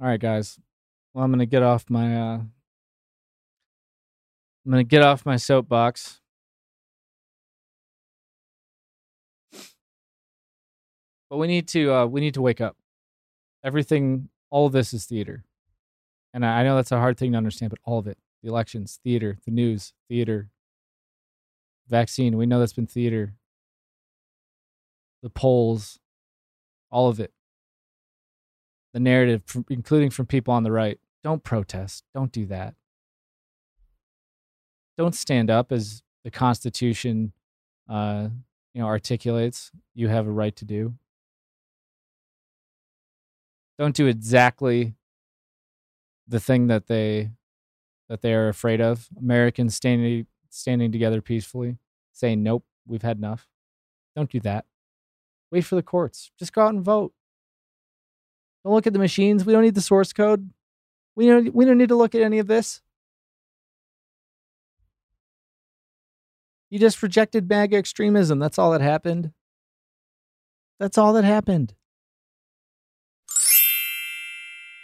All 0.00 0.08
right, 0.08 0.20
guys. 0.20 0.58
Well, 1.12 1.24
I'm 1.24 1.30
gonna 1.30 1.46
get 1.46 1.62
off 1.62 1.90
my 1.90 2.16
uh 2.16 2.38
I'm 2.38 2.50
gonna 4.70 4.84
get 4.84 5.02
off 5.02 5.26
my 5.26 5.36
soapbox. 5.36 6.20
But 11.30 11.38
we 11.38 11.46
need 11.46 11.68
to 11.68 11.92
uh 11.92 12.06
we 12.06 12.20
need 12.20 12.34
to 12.34 12.42
wake 12.42 12.60
up. 12.60 12.76
Everything 13.64 14.28
all 14.50 14.66
of 14.66 14.72
this 14.72 14.92
is 14.92 15.06
theater. 15.06 15.44
And 16.34 16.44
I 16.44 16.62
know 16.62 16.76
that's 16.76 16.92
a 16.92 16.98
hard 16.98 17.18
thing 17.18 17.32
to 17.32 17.38
understand, 17.38 17.70
but 17.70 17.80
all 17.84 17.98
of 17.98 18.06
it. 18.06 18.18
The 18.42 18.48
elections, 18.48 19.00
theater, 19.02 19.38
the 19.44 19.50
news, 19.50 19.92
theater. 20.08 20.50
Vaccine, 21.88 22.36
we 22.36 22.46
know 22.46 22.60
that's 22.60 22.72
been 22.72 22.86
theater. 22.86 23.34
The 25.22 25.30
polls, 25.30 25.98
all 26.90 27.08
of 27.08 27.20
it 27.20 27.32
the 28.92 29.00
narrative, 29.00 29.42
from, 29.46 29.64
including 29.68 30.10
from 30.10 30.26
people 30.26 30.52
on 30.54 30.62
the 30.62 30.72
right. 30.72 30.98
Don't 31.22 31.44
protest. 31.44 32.04
Don't 32.14 32.32
do 32.32 32.46
that. 32.46 32.74
Don't 34.96 35.14
stand 35.14 35.50
up 35.50 35.72
as 35.72 36.02
the 36.24 36.30
Constitution, 36.30 37.32
uh, 37.88 38.28
you 38.74 38.80
know, 38.80 38.86
articulates. 38.86 39.70
You 39.94 40.08
have 40.08 40.26
a 40.26 40.30
right 40.30 40.54
to 40.56 40.64
do. 40.64 40.94
Don't 43.80 43.96
do 43.96 44.08
exactly 44.08 44.94
the 46.28 46.38
thing 46.38 46.66
that 46.66 46.86
they 46.86 47.30
that 48.10 48.20
they 48.20 48.34
are 48.34 48.48
afraid 48.48 48.78
of. 48.78 49.08
Americans 49.18 49.74
standing 49.74 50.26
standing 50.50 50.92
together 50.92 51.22
peacefully, 51.22 51.78
saying 52.12 52.42
nope, 52.42 52.62
we've 52.86 53.00
had 53.00 53.16
enough. 53.16 53.48
Don't 54.14 54.30
do 54.30 54.38
that. 54.40 54.66
Wait 55.50 55.62
for 55.62 55.76
the 55.76 55.82
courts. 55.82 56.30
Just 56.38 56.52
go 56.52 56.60
out 56.60 56.74
and 56.74 56.84
vote. 56.84 57.14
Don't 58.62 58.74
look 58.74 58.86
at 58.86 58.92
the 58.92 58.98
machines. 58.98 59.46
We 59.46 59.54
don't 59.54 59.62
need 59.62 59.74
the 59.74 59.80
source 59.80 60.12
code. 60.12 60.50
We 61.16 61.26
don't, 61.26 61.54
we 61.54 61.64
don't 61.64 61.78
need 61.78 61.88
to 61.88 61.96
look 61.96 62.14
at 62.14 62.20
any 62.20 62.38
of 62.38 62.48
this. 62.48 62.82
You 66.68 66.78
just 66.78 67.02
rejected 67.02 67.48
MAGA 67.48 67.78
extremism. 67.78 68.40
That's 68.40 68.58
all 68.58 68.72
that 68.72 68.82
happened. 68.82 69.32
That's 70.78 70.98
all 70.98 71.14
that 71.14 71.24
happened. 71.24 71.72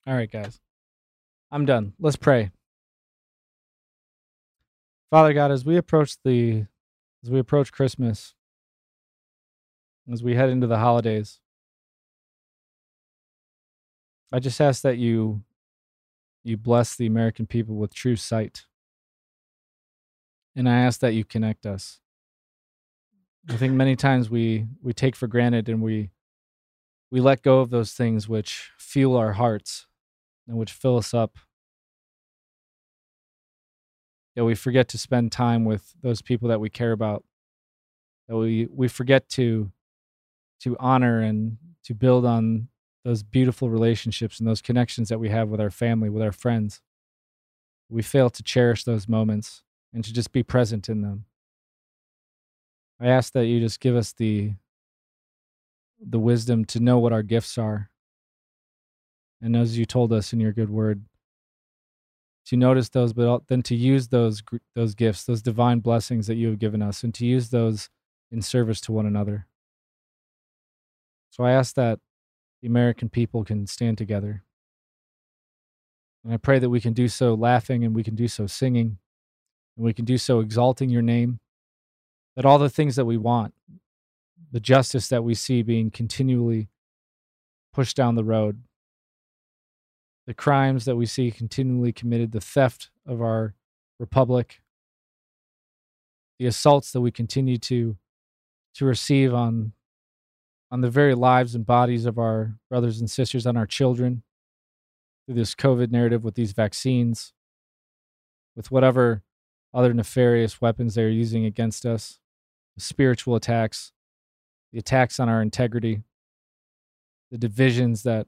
All 0.07 0.15
right, 0.15 0.31
guys. 0.31 0.59
I'm 1.51 1.67
done. 1.67 1.95
Let's 1.99 2.17
pray. 2.17 2.51
Father 5.11 5.33
God, 5.33 5.51
as 5.51 5.65
we 5.65 5.77
approach 5.77 6.17
the 6.23 6.67
as 7.25 7.31
we 7.31 7.39
approach 7.39 7.73
Christmas, 7.73 8.35
as 10.13 10.23
we 10.23 10.35
head 10.35 10.51
into 10.51 10.67
the 10.67 10.79
holidays, 10.79 11.41
I 14.31 14.39
just 14.39 14.61
ask 14.61 14.83
that 14.83 14.99
you 14.99 15.43
you 16.45 16.57
bless 16.57 16.97
the 16.97 17.07
American 17.07 17.47
people 17.47 17.77
with 17.77 17.95
true 17.95 18.17
sight 18.17 18.67
and 20.59 20.69
I 20.69 20.81
ask 20.81 20.99
that 21.01 21.15
you 21.15 21.25
connect 21.25 21.67
us. 21.67 22.01
I 23.49 23.57
think 23.57 23.75
many 23.75 23.95
times 23.95 24.29
we 24.29 24.67
we 24.83 24.93
take 24.93 25.15
for 25.15 25.29
granted 25.29 25.69
and 25.69 25.81
we 25.81 26.11
we 27.13 27.21
let 27.21 27.43
go 27.43 27.61
of 27.61 27.71
those 27.71 27.93
things 27.93 28.29
which 28.29 28.73
fuel 28.77 29.17
our 29.17 29.35
hearts 29.35 29.87
and 30.49 30.59
which 30.59 30.73
fill 30.73 30.99
us 30.99 31.15
up. 31.15 31.39
That 34.35 34.45
we 34.45 34.57
forget 34.57 34.89
to 34.89 34.99
spend 34.99 35.31
time 35.31 35.65
with 35.65 35.95
those 36.03 36.23
people 36.23 36.49
that 36.49 36.61
we 36.61 36.69
care 36.69 36.93
about. 36.93 37.25
That 38.29 38.37
we 38.37 38.67
we 38.71 38.89
forget 38.89 39.29
to 39.31 39.71
to 40.63 40.77
honor 40.81 41.21
and 41.21 41.57
to 41.85 41.95
build 41.95 42.27
on 42.27 42.67
those 43.05 43.23
beautiful 43.23 43.71
relationships 43.71 44.41
and 44.41 44.49
those 44.49 44.61
connections 44.61 45.09
that 45.09 45.21
we 45.21 45.29
have 45.29 45.49
with 45.49 45.61
our 45.61 45.71
family, 45.71 46.11
with 46.11 46.23
our 46.23 46.33
friends. 46.33 46.81
We 47.89 48.03
fail 48.03 48.29
to 48.29 48.43
cherish 48.43 48.83
those 48.83 49.09
moments 49.09 49.63
and 49.93 50.05
to 50.05 50.13
just 50.13 50.33
be 50.33 50.43
present 50.43 50.89
in 50.89 51.03
them. 51.03 51.25
I 53.01 53.07
ask 53.07 53.33
that 53.33 53.47
you 53.47 53.61
just 53.61 53.81
give 53.81 53.97
us 53.97 54.13
the 54.13 54.55
the 56.01 56.19
wisdom 56.19 56.65
to 56.65 56.81
know 56.81 56.99
what 56.99 57.13
our 57.13 57.25
gifts 57.25 57.59
are. 57.59 57.91
And 59.43 59.57
as 59.57 59.77
you 59.77 59.85
told 59.85 60.13
us 60.13 60.33
in 60.33 60.39
your 60.39 60.53
good 60.53 60.71
word, 60.71 61.05
to 62.47 62.57
notice 62.57 62.89
those, 62.89 63.13
but 63.13 63.47
then 63.49 63.63
to 63.63 63.75
use 63.75 64.09
those 64.09 64.43
those 64.75 64.95
gifts, 64.95 65.25
those 65.25 65.43
divine 65.43 65.81
blessings 65.81 66.27
that 66.27 66.37
you 66.37 66.49
have 66.49 66.59
given 66.59 66.83
us, 66.83 67.03
and 67.03 67.15
to 67.15 67.27
use 67.27 67.51
those 67.51 67.91
in 68.31 68.43
service 68.43 68.81
to 68.83 68.93
one 68.93 69.07
another. 69.07 69.47
So 71.31 71.45
I 71.45 71.53
ask 71.53 71.75
that 71.75 72.01
the 72.63 72.69
American 72.69 73.09
people 73.09 73.45
can 73.45 73.67
stand 73.67 73.99
together. 73.99 74.43
And 76.25 76.33
I 76.33 76.37
pray 76.37 76.59
that 76.59 76.71
we 76.71 76.81
can 76.81 76.93
do 76.93 77.09
so 77.09 77.35
laughing 77.35 77.85
and 77.85 77.95
we 77.95 78.03
can 78.03 78.15
do 78.15 78.29
so 78.29 78.47
singing 78.47 78.99
and 79.79 79.85
we 79.85 79.95
can 79.95 80.05
do 80.05 80.19
so 80.19 80.41
exalting 80.41 80.91
your 80.91 81.03
name, 81.03 81.39
that 82.35 82.45
all 82.45 82.59
the 82.59 82.69
things 82.69 82.97
that 82.97 83.05
we 83.05 83.17
want, 83.17 83.55
the 84.51 84.61
justice 84.61 85.09
that 85.09 85.23
we 85.23 85.35
see 85.35 85.63
being 85.63 85.91
continually 85.91 86.69
pushed 87.73 87.97
down 87.97 88.17
the 88.17 88.25
road, 88.25 88.61
the 90.27 90.35
crimes 90.35 90.85
that 90.85 90.97
we 90.97 91.07
see 91.07 91.31
continually 91.31 91.93
committed, 91.93 92.33
the 92.33 92.41
theft 92.41 92.91
of 93.07 93.23
our 93.23 93.55
republic, 94.01 94.61
the 96.41 96.47
assaults 96.47 96.93
that 96.93 97.01
we 97.01 97.11
continue 97.11 97.57
to 97.57 97.97
to 98.75 98.85
receive 98.85 99.33
on 99.33 99.73
on 100.71 100.81
the 100.83 100.91
very 100.91 101.15
lives 101.15 101.55
and 101.55 101.65
bodies 101.65 102.05
of 102.05 102.19
our 102.19 102.55
brothers 102.69 103.01
and 103.01 103.11
sisters, 103.11 103.47
on 103.47 103.57
our 103.57 103.67
children, 103.67 104.23
through 105.25 105.37
this 105.37 105.55
COVID 105.55 105.91
narrative 105.91 106.25
with 106.25 106.35
these 106.35 106.53
vaccines, 106.53 107.33
with 108.55 108.71
whatever 108.71 109.23
other 109.75 109.93
nefarious 109.93 110.61
weapons 110.61 110.95
they're 110.95 111.09
using 111.09 111.45
against 111.45 111.85
us, 111.85 112.19
spiritual 112.79 113.35
attacks, 113.35 113.93
the 114.73 114.79
attacks 114.79 115.21
on 115.21 115.29
our 115.29 115.43
integrity, 115.43 116.03
the 117.31 117.39
divisions 117.39 118.03
that 118.03 118.27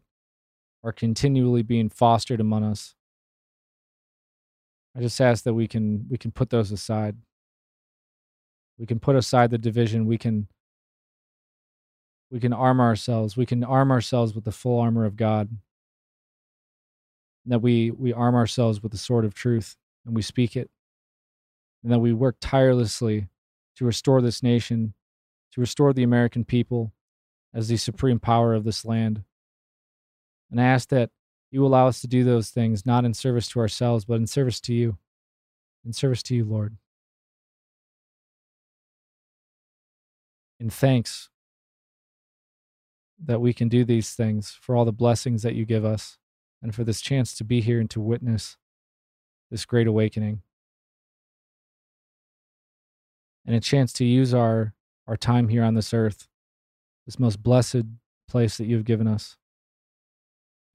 are 0.83 0.93
continually 0.93 1.63
being 1.63 1.89
fostered 1.89 2.41
among 2.41 2.65
us. 2.65 2.95
I 4.97 5.01
just 5.01 5.21
ask 5.21 5.45
that 5.45 5.55
we 5.55 5.69
can 5.69 6.07
we 6.09 6.19
can 6.19 6.33
put 6.33 6.51
those 6.51 6.73
aside. 6.73 7.17
We 8.79 8.87
can 8.87 8.99
put 8.99 9.17
aside 9.17 9.51
the 9.51 9.59
division. 9.59 10.07
We 10.07 10.19
can 10.19 10.49
we 12.31 12.41
can 12.41 12.53
arm 12.53 12.81
ourselves. 12.81 13.37
We 13.37 13.47
can 13.47 13.63
arm 13.63 13.91
ourselves 13.91 14.35
with 14.35 14.45
the 14.45 14.53
full 14.53 14.81
armor 14.81 15.05
of 15.05 15.17
God. 15.17 15.49
And 17.45 17.53
that 17.53 17.61
we 17.61 17.91
we 17.91 18.13
arm 18.13 18.35
ourselves 18.35 18.83
with 18.83 18.93
the 18.93 18.99
sword 18.99 19.25
of 19.25 19.35
truth 19.35 19.77
and 20.05 20.15
we 20.15 20.23
speak 20.23 20.57
it. 20.57 20.71
And 21.83 21.93
that 21.93 21.99
we 22.01 22.13
work 22.13 22.37
tirelessly 22.41 23.29
to 23.77 23.85
restore 23.85 24.21
this 24.21 24.43
nation, 24.43 24.95
to 25.53 25.61
restore 25.61 25.93
the 25.93 26.03
American 26.03 26.45
people 26.45 26.93
as 27.55 27.69
the 27.69 27.77
supreme 27.77 28.21
power 28.21 28.55
of 28.55 28.65
this 28.65 28.85
land. 28.85 29.25
And 30.51 30.61
I 30.61 30.65
ask 30.65 30.89
that 30.91 31.11
you 31.51 31.67
allow 31.67 31.89
us 31.89 32.01
to 32.01 32.07
do 32.07 32.23
those 32.23 32.51
things, 32.51 32.87
not 32.87 33.05
in 33.05 33.15
service 33.15 33.49
to 33.49 33.61
ourselves, 33.61 34.05
but 34.05 34.15
in 34.15 34.27
service 34.27 34.61
to 34.61 34.75
you. 34.75 34.99
In 35.85 35.93
service 35.93 36.23
to 36.25 36.35
you, 36.35 36.45
Lord. 36.45 36.77
In 40.61 40.71
thanks 40.71 41.31
that 43.23 43.41
we 43.41 43.53
can 43.53 43.69
do 43.69 43.85
these 43.85 44.15
things 44.15 44.57
for 44.61 44.77
all 44.77 44.85
the 44.85 44.93
blessings 44.93 45.43
that 45.43 45.55
you 45.55 45.65
give 45.65 45.85
us 45.85 46.19
and 46.63 46.75
for 46.75 46.85
this 46.85 47.01
chance 47.01 47.35
to 47.35 47.45
be 47.45 47.61
here 47.61 47.81
and 47.81 47.91
to 47.91 48.01
witness 48.01 48.57
this 49.51 49.65
great 49.65 49.87
awakening 49.87 50.43
and 53.51 53.57
a 53.57 53.61
chance 53.61 53.93
to 53.93 54.05
use 54.05 54.33
our 54.33 54.75
our 55.09 55.17
time 55.17 55.49
here 55.49 55.65
on 55.65 55.75
this 55.75 55.93
earth 55.93 56.29
this 57.05 57.19
most 57.19 57.43
blessed 57.43 57.83
place 58.29 58.57
that 58.57 58.67
you've 58.67 58.85
given 58.85 59.09
us. 59.09 59.37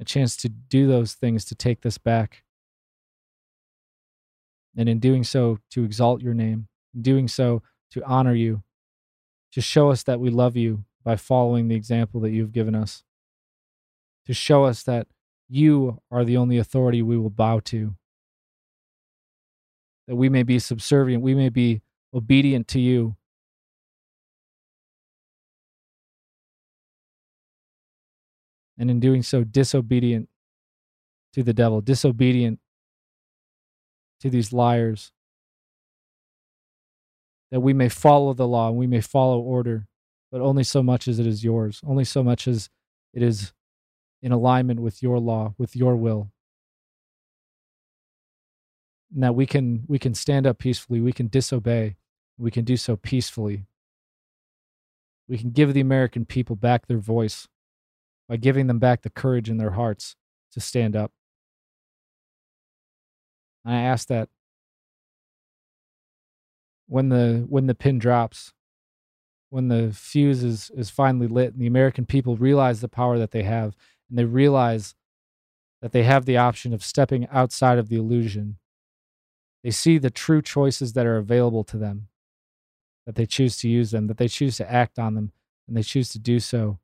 A 0.02 0.04
chance 0.04 0.36
to 0.36 0.50
do 0.50 0.86
those 0.86 1.14
things 1.14 1.46
to 1.46 1.56
take 1.56 1.80
this 1.80 1.98
back. 1.98 2.44
And 4.76 4.90
in 4.90 5.00
doing 5.00 5.24
so 5.24 5.60
to 5.72 5.86
exalt 5.86 6.22
your 6.22 6.34
name. 6.34 6.68
In 6.94 7.04
doing 7.04 7.30
so 7.30 7.64
to 7.92 8.04
honor 8.04 8.34
you. 8.34 8.64
To 9.54 9.62
show 9.62 9.90
us 9.90 10.04
that 10.04 10.20
we 10.20 10.30
love 10.30 10.58
you 10.58 10.84
by 11.06 11.16
following 11.16 11.70
the 11.70 11.76
example 11.76 12.20
that 12.20 12.32
you've 12.32 12.52
given 12.52 12.76
us, 12.76 13.06
to 14.26 14.34
show 14.34 14.66
us 14.66 14.84
that 14.84 15.08
you 15.48 16.02
are 16.12 16.26
the 16.26 16.36
only 16.36 16.58
authority 16.58 17.02
we 17.02 17.16
will 17.16 17.30
bow 17.30 17.62
to, 17.66 17.96
that 20.10 20.18
we 20.18 20.28
may 20.28 20.44
be 20.44 20.60
subservient, 20.60 21.24
we 21.24 21.36
may 21.36 21.48
be 21.48 21.84
obedient 22.16 22.68
to 22.70 22.80
you. 22.80 23.18
And 28.78 28.90
in 28.90 29.00
doing 29.00 29.22
so, 29.22 29.44
disobedient 29.44 30.30
to 31.34 31.44
the 31.44 31.54
devil, 31.54 31.82
disobedient 31.82 32.60
to 34.22 34.30
these 34.30 34.52
liars, 34.52 35.12
that 37.52 37.60
we 37.60 37.74
may 37.74 37.90
follow 37.90 38.34
the 38.34 38.48
law 38.48 38.70
and 38.70 38.78
we 38.78 38.88
may 38.88 39.02
follow 39.02 39.40
order 39.40 39.88
but 40.32 40.42
only 40.42 40.64
so 40.64 40.84
much 40.84 41.08
as 41.08 41.18
it 41.18 41.26
is 41.26 41.46
yours, 41.46 41.80
only 41.88 42.04
so 42.04 42.22
much 42.22 42.46
as 42.46 42.70
it 43.14 43.24
is 43.24 43.54
in 44.22 44.34
alignment 44.34 44.82
with 44.82 45.02
your 45.02 45.18
law, 45.18 45.54
with 45.58 45.78
your 45.78 45.96
will. 45.96 46.30
And 49.14 49.24
that 49.24 49.34
we 49.34 49.46
can 49.46 49.86
we 49.88 49.98
can 49.98 50.14
stand 50.14 50.46
up 50.46 50.58
peacefully, 50.58 51.00
we 51.00 51.14
can 51.14 51.28
disobey, 51.28 51.96
we 52.38 52.52
can 52.52 52.66
do 52.66 52.78
so 52.78 52.96
peacefully. 52.96 53.66
We 55.28 55.38
can 55.38 55.52
give 55.52 55.74
the 55.74 55.82
American 55.82 56.26
people 56.26 56.56
back 56.56 56.88
their 56.88 57.00
voice 57.00 57.48
by 58.28 58.38
giving 58.38 58.68
them 58.68 58.80
back 58.80 59.02
the 59.02 59.10
courage 59.10 59.50
in 59.50 59.58
their 59.58 59.72
hearts 59.72 60.16
to 60.52 60.60
stand 60.60 60.96
up. 60.96 61.12
And 63.64 63.76
I 63.76 63.82
ask 63.82 64.08
that 64.10 64.30
when 66.88 67.10
the 67.10 67.46
when 67.50 67.68
the 67.68 67.76
pin 67.76 67.98
drops, 67.98 68.54
when 69.50 69.68
the 69.70 69.92
fuse 69.94 70.44
is, 70.44 70.72
is 70.76 70.90
finally 70.90 71.28
lit 71.28 71.54
and 71.54 71.62
the 71.62 71.68
American 71.68 72.06
people 72.06 72.36
realize 72.36 72.82
the 72.82 72.88
power 72.88 73.18
that 73.18 73.32
they 73.32 73.44
have 73.44 73.76
and 74.10 74.20
they 74.20 74.26
realize 74.26 74.96
that 75.82 75.92
they 75.92 76.04
have 76.04 76.26
the 76.26 76.38
option 76.38 76.74
of 76.74 76.84
stepping 76.84 77.28
outside 77.30 77.78
of 77.78 77.90
the 77.90 77.96
illusion. 77.96 78.58
They 79.64 79.72
see 79.72 79.98
the 79.98 80.10
true 80.10 80.42
choices 80.42 80.94
that 80.94 81.06
are 81.06 81.18
available 81.18 81.64
to 81.66 81.78
them, 81.78 82.08
that 83.06 83.16
they 83.16 83.26
choose 83.26 83.58
to 83.58 83.70
use 83.70 83.92
them, 83.92 84.08
that 84.08 84.18
they 84.18 84.28
choose 84.28 84.58
to 84.58 84.72
act 84.72 84.98
on 84.98 85.16
them, 85.16 85.32
and 85.68 85.78
they 85.78 85.84
choose 85.84 86.10
to 86.10 86.20
do 86.20 86.40
so 86.40 86.80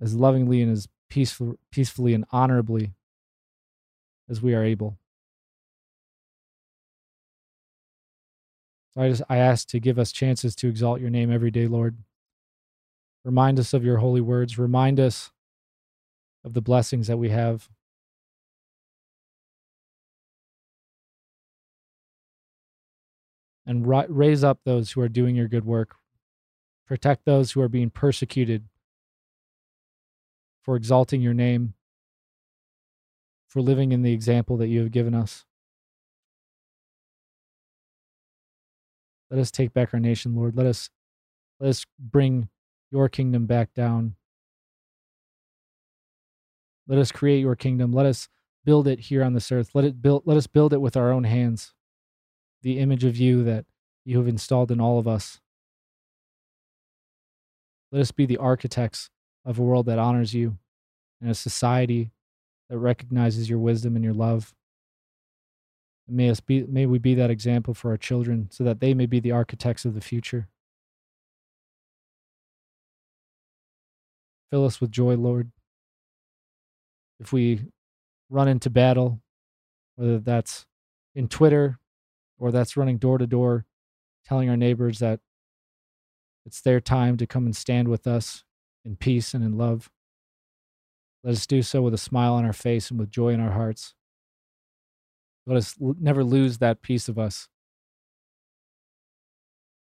as 0.00 0.14
lovingly 0.14 0.62
and 0.62 0.70
as 0.70 0.88
peaceful, 1.08 1.58
peacefully 1.70 2.14
and 2.14 2.24
honorably 2.30 2.92
as 4.28 4.42
we 4.42 4.54
are 4.54 4.64
able. 4.64 4.98
So 8.94 9.02
I 9.02 9.08
just 9.08 9.22
I 9.28 9.36
ask 9.36 9.68
to 9.68 9.80
give 9.80 9.98
us 9.98 10.12
chances 10.12 10.54
to 10.56 10.68
exalt 10.68 11.00
your 11.00 11.10
name 11.10 11.32
every 11.32 11.50
day, 11.50 11.66
Lord. 11.66 11.98
Remind 13.24 13.58
us 13.58 13.74
of 13.74 13.84
your 13.84 13.98
holy 13.98 14.20
words. 14.20 14.58
Remind 14.58 15.00
us 15.00 15.32
of 16.44 16.54
the 16.54 16.62
blessings 16.62 17.08
that 17.08 17.18
we 17.18 17.28
have. 17.30 17.68
And 23.66 23.86
raise 23.86 24.44
up 24.44 24.60
those 24.64 24.92
who 24.92 25.00
are 25.00 25.08
doing 25.08 25.34
your 25.34 25.48
good 25.48 25.64
work. 25.64 25.96
Protect 26.86 27.24
those 27.24 27.50
who 27.50 27.60
are 27.60 27.68
being 27.68 27.90
persecuted 27.90 28.68
for 30.62 30.76
exalting 30.76 31.20
your 31.20 31.34
name, 31.34 31.74
for 33.48 33.60
living 33.60 33.90
in 33.90 34.02
the 34.02 34.12
example 34.12 34.56
that 34.58 34.68
you 34.68 34.80
have 34.80 34.92
given 34.92 35.14
us. 35.14 35.44
Let 39.30 39.40
us 39.40 39.50
take 39.50 39.72
back 39.72 39.92
our 39.92 40.00
nation, 40.00 40.36
Lord. 40.36 40.56
Let 40.56 40.66
us 40.66 40.90
let 41.58 41.70
us 41.70 41.84
bring 41.98 42.48
your 42.90 43.08
kingdom 43.08 43.46
back 43.46 43.74
down. 43.74 44.14
Let 46.86 46.98
us 46.98 47.10
create 47.10 47.40
your 47.40 47.56
kingdom. 47.56 47.92
Let 47.92 48.06
us 48.06 48.28
build 48.64 48.86
it 48.86 49.00
here 49.00 49.24
on 49.24 49.32
this 49.32 49.50
earth. 49.50 49.70
Let 49.74 49.84
it 49.84 50.00
build 50.00 50.22
let 50.26 50.36
us 50.36 50.46
build 50.46 50.72
it 50.72 50.80
with 50.80 50.96
our 50.96 51.10
own 51.10 51.24
hands. 51.24 51.72
The 52.66 52.80
image 52.80 53.04
of 53.04 53.16
you 53.16 53.44
that 53.44 53.64
you 54.04 54.18
have 54.18 54.26
installed 54.26 54.72
in 54.72 54.80
all 54.80 54.98
of 54.98 55.06
us. 55.06 55.38
Let 57.92 58.00
us 58.00 58.10
be 58.10 58.26
the 58.26 58.38
architects 58.38 59.08
of 59.44 59.60
a 59.60 59.62
world 59.62 59.86
that 59.86 60.00
honors 60.00 60.34
you 60.34 60.58
and 61.20 61.30
a 61.30 61.34
society 61.36 62.10
that 62.68 62.78
recognizes 62.78 63.48
your 63.48 63.60
wisdom 63.60 63.94
and 63.94 64.04
your 64.04 64.14
love. 64.14 64.52
May 66.08 66.28
us 66.28 66.40
be 66.40 66.64
may 66.64 66.86
we 66.86 66.98
be 66.98 67.14
that 67.14 67.30
example 67.30 67.72
for 67.72 67.92
our 67.92 67.96
children 67.96 68.48
so 68.50 68.64
that 68.64 68.80
they 68.80 68.94
may 68.94 69.06
be 69.06 69.20
the 69.20 69.30
architects 69.30 69.84
of 69.84 69.94
the 69.94 70.00
future. 70.00 70.48
Fill 74.50 74.64
us 74.64 74.80
with 74.80 74.90
joy, 74.90 75.14
Lord. 75.14 75.52
If 77.20 77.32
we 77.32 77.60
run 78.28 78.48
into 78.48 78.70
battle, 78.70 79.20
whether 79.94 80.18
that's 80.18 80.66
in 81.14 81.28
Twitter 81.28 81.78
or 82.38 82.50
that's 82.50 82.76
running 82.76 82.98
door 82.98 83.18
to 83.18 83.26
door, 83.26 83.64
telling 84.24 84.48
our 84.48 84.56
neighbors 84.56 84.98
that 84.98 85.20
it's 86.44 86.60
their 86.60 86.80
time 86.80 87.16
to 87.16 87.26
come 87.26 87.44
and 87.44 87.56
stand 87.56 87.88
with 87.88 88.06
us 88.06 88.44
in 88.84 88.96
peace 88.96 89.34
and 89.34 89.44
in 89.44 89.56
love. 89.56 89.90
Let 91.24 91.32
us 91.32 91.46
do 91.46 91.62
so 91.62 91.82
with 91.82 91.94
a 91.94 91.98
smile 91.98 92.34
on 92.34 92.44
our 92.44 92.52
face 92.52 92.90
and 92.90 93.00
with 93.00 93.10
joy 93.10 93.30
in 93.30 93.40
our 93.40 93.50
hearts. 93.50 93.94
Let 95.44 95.56
us 95.56 95.74
never 95.80 96.22
lose 96.22 96.58
that 96.58 96.82
piece 96.82 97.08
of 97.08 97.18
us 97.18 97.48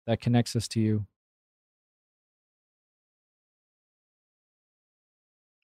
that 0.07 0.21
connects 0.21 0.57
us 0.57 0.67
to 0.69 0.81
you. 0.81 1.07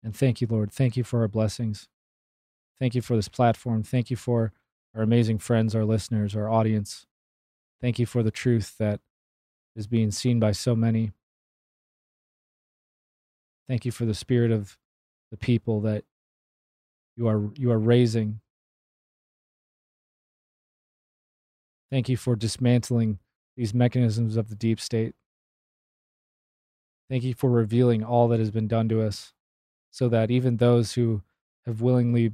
And 0.04 0.14
thank 0.14 0.40
you, 0.40 0.46
Lord. 0.48 0.70
Thank 0.70 0.96
you 0.96 1.02
for 1.02 1.22
our 1.22 1.28
blessings. 1.28 1.88
Thank 2.78 2.94
you 2.94 3.00
for 3.00 3.16
this 3.16 3.28
platform. 3.28 3.82
Thank 3.82 4.10
you 4.10 4.16
for 4.16 4.52
our 4.94 5.02
amazing 5.02 5.38
friends, 5.38 5.74
our 5.74 5.84
listeners, 5.84 6.36
our 6.36 6.48
audience. 6.48 7.06
Thank 7.80 7.98
you 7.98 8.06
for 8.06 8.22
the 8.22 8.30
truth 8.30 8.76
that 8.78 9.00
is 9.76 9.86
being 9.86 10.10
seen 10.10 10.38
by 10.38 10.52
so 10.52 10.76
many. 10.76 11.12
Thank 13.68 13.84
you 13.84 13.92
for 13.92 14.04
the 14.04 14.14
spirit 14.14 14.50
of 14.50 14.78
the 15.30 15.36
people 15.36 15.80
that 15.82 16.04
you 17.16 17.28
are 17.28 17.50
you 17.56 17.70
are 17.70 17.78
raising. 17.78 18.40
Thank 21.90 22.08
you 22.08 22.16
for 22.16 22.36
dismantling 22.36 23.18
these 23.56 23.72
mechanisms 23.72 24.36
of 24.36 24.48
the 24.48 24.56
deep 24.56 24.80
state. 24.80 25.14
Thank 27.08 27.22
you 27.22 27.34
for 27.34 27.50
revealing 27.50 28.02
all 28.02 28.28
that 28.28 28.40
has 28.40 28.50
been 28.50 28.66
done 28.66 28.88
to 28.88 29.02
us 29.02 29.32
so 29.90 30.08
that 30.08 30.30
even 30.30 30.56
those 30.56 30.94
who 30.94 31.22
have 31.66 31.80
willingly 31.80 32.32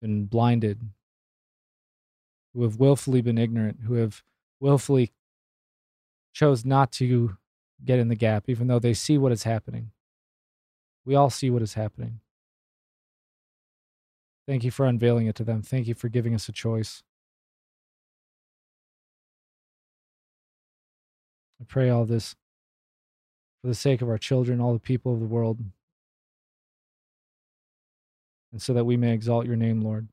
been 0.00 0.26
blinded, 0.26 0.80
who 2.56 2.62
have 2.62 2.76
willfully 2.76 3.20
been 3.20 3.36
ignorant, 3.36 3.80
who 3.86 3.94
have 3.94 4.22
willfully 4.60 5.12
chose 6.32 6.64
not 6.64 6.90
to 6.90 7.36
get 7.84 7.98
in 7.98 8.08
the 8.08 8.14
gap, 8.14 8.44
even 8.48 8.66
though 8.66 8.78
they 8.78 8.94
see 8.94 9.18
what 9.18 9.30
is 9.30 9.42
happening. 9.42 9.90
We 11.04 11.14
all 11.14 11.28
see 11.28 11.50
what 11.50 11.60
is 11.60 11.74
happening. 11.74 12.20
Thank 14.48 14.64
you 14.64 14.70
for 14.70 14.86
unveiling 14.86 15.26
it 15.26 15.34
to 15.36 15.44
them. 15.44 15.60
Thank 15.60 15.86
you 15.86 15.94
for 15.94 16.08
giving 16.08 16.34
us 16.34 16.48
a 16.48 16.52
choice. 16.52 17.02
I 21.60 21.64
pray 21.64 21.90
all 21.90 22.06
this 22.06 22.36
for 23.60 23.68
the 23.68 23.74
sake 23.74 24.00
of 24.00 24.08
our 24.08 24.18
children, 24.18 24.62
all 24.62 24.72
the 24.72 24.78
people 24.78 25.12
of 25.12 25.20
the 25.20 25.26
world, 25.26 25.58
and 28.50 28.62
so 28.62 28.72
that 28.72 28.84
we 28.86 28.96
may 28.96 29.12
exalt 29.12 29.44
your 29.44 29.56
name, 29.56 29.82
Lord. 29.82 30.08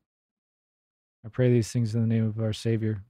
I 1.24 1.28
pray 1.30 1.50
these 1.50 1.72
things 1.72 1.94
in 1.94 2.02
the 2.02 2.06
name 2.06 2.26
of 2.26 2.38
our 2.38 2.52
Savior, 2.52 3.02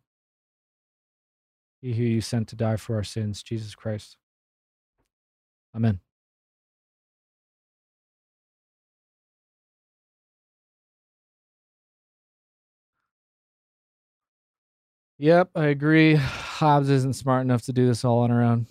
He 1.82 1.94
who 1.94 2.04
you 2.04 2.20
sent 2.20 2.48
to 2.48 2.56
die 2.56 2.76
for 2.76 2.94
our 2.96 3.04
sins, 3.04 3.42
Jesus 3.42 3.74
Christ. 3.74 4.16
Amen. 5.74 6.00
Yep, 15.18 15.50
I 15.54 15.66
agree. 15.66 16.14
Hobbs 16.14 16.90
isn't 16.90 17.14
smart 17.14 17.42
enough 17.42 17.62
to 17.62 17.72
do 17.72 17.86
this 17.86 18.04
all 18.04 18.20
on 18.20 18.30
her 18.30 18.42
own. 18.42 18.66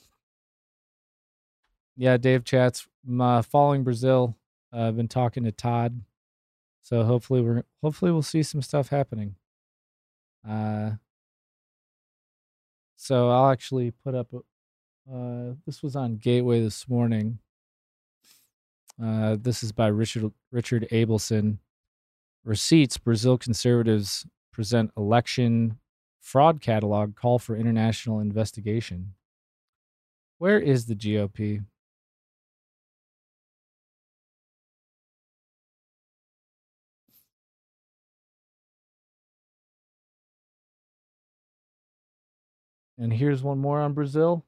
Yeah, 1.95 2.17
Dave 2.17 2.43
chats. 2.43 2.87
Uh, 3.19 3.41
following 3.41 3.83
Brazil, 3.83 4.35
uh, 4.73 4.87
I've 4.87 4.97
been 4.97 5.07
talking 5.07 5.43
to 5.43 5.51
Todd, 5.51 6.01
so 6.83 7.03
hopefully 7.03 7.41
we're 7.41 7.63
hopefully 7.81 8.11
we'll 8.11 8.21
see 8.21 8.43
some 8.43 8.61
stuff 8.61 8.89
happening. 8.89 9.35
Uh, 10.47 10.91
so 12.97 13.29
I'll 13.29 13.49
actually 13.49 13.91
put 13.91 14.13
up. 14.13 14.27
Uh, 15.11 15.53
this 15.65 15.81
was 15.81 15.95
on 15.95 16.17
Gateway 16.17 16.61
this 16.61 16.87
morning. 16.87 17.39
Uh, 19.01 19.37
this 19.41 19.63
is 19.63 19.71
by 19.71 19.87
Richard 19.87 20.31
Richard 20.51 20.87
Abelson. 20.91 21.57
Receipts: 22.43 22.97
Brazil 22.97 23.37
conservatives 23.37 24.27
present 24.51 24.91
election 24.97 25.79
fraud 26.19 26.61
catalog 26.61 27.15
call 27.15 27.39
for 27.39 27.55
international 27.55 28.19
investigation. 28.19 29.13
Where 30.37 30.59
is 30.59 30.85
the 30.85 30.95
GOP? 30.95 31.63
And 42.97 43.13
here's 43.13 43.41
one 43.43 43.57
more 43.57 43.81
on 43.81 43.93
Brazil. 43.93 44.45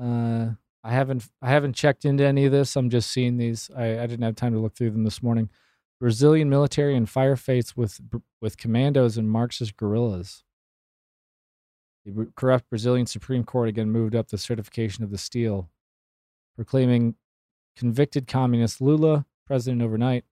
Uh, 0.00 0.50
I 0.84 0.92
haven't 0.92 1.28
I 1.42 1.50
haven't 1.50 1.74
checked 1.74 2.04
into 2.04 2.24
any 2.24 2.46
of 2.46 2.52
this. 2.52 2.76
I'm 2.76 2.90
just 2.90 3.10
seeing 3.10 3.36
these. 3.36 3.70
I, 3.76 3.98
I 3.98 4.06
didn't 4.06 4.22
have 4.22 4.36
time 4.36 4.52
to 4.52 4.58
look 4.58 4.74
through 4.74 4.90
them 4.90 5.04
this 5.04 5.22
morning. 5.22 5.50
Brazilian 6.00 6.48
military 6.48 6.96
and 6.96 7.06
firefights 7.06 7.76
with 7.76 8.00
with 8.40 8.56
commandos 8.56 9.18
and 9.18 9.30
Marxist 9.30 9.76
guerrillas. 9.76 10.44
The 12.06 12.28
corrupt 12.36 12.70
Brazilian 12.70 13.06
Supreme 13.06 13.44
Court 13.44 13.68
again 13.68 13.90
moved 13.90 14.14
up 14.14 14.28
the 14.28 14.38
certification 14.38 15.04
of 15.04 15.10
the 15.10 15.18
steal, 15.18 15.68
proclaiming 16.56 17.16
convicted 17.76 18.26
communist 18.26 18.80
Lula 18.80 19.26
president 19.46 19.82
overnight, 19.82 20.24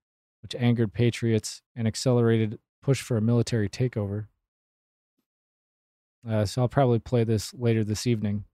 which 0.42 0.54
angered 0.54 0.92
patriots 0.92 1.62
and 1.74 1.86
accelerated 1.86 2.58
push 2.82 3.00
for 3.00 3.16
a 3.16 3.22
military 3.22 3.68
takeover. 3.68 4.26
Uh, 6.28 6.44
so 6.44 6.62
I'll 6.62 6.68
probably 6.68 6.98
play 6.98 7.24
this 7.24 7.54
later 7.54 7.84
this 7.84 8.06
evening. 8.06 8.44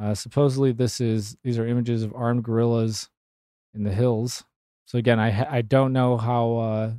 Uh, 0.00 0.14
supposedly, 0.14 0.72
this 0.72 1.00
is 1.00 1.36
these 1.42 1.58
are 1.58 1.66
images 1.66 2.02
of 2.02 2.14
armed 2.14 2.44
guerrillas 2.44 3.08
in 3.74 3.84
the 3.84 3.92
hills. 3.92 4.44
So 4.86 4.98
again, 4.98 5.18
I 5.18 5.58
I 5.58 5.62
don't 5.62 5.92
know 5.92 6.16
how 6.16 6.56
uh, 6.56 6.92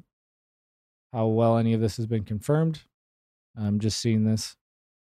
how 1.14 1.28
well 1.28 1.58
any 1.58 1.74
of 1.74 1.82
this 1.82 1.98
has 1.98 2.08
been 2.08 2.24
confirmed. 2.24 2.82
I'm 3.58 3.80
just 3.80 4.00
seeing 4.00 4.26
this. 4.26 4.56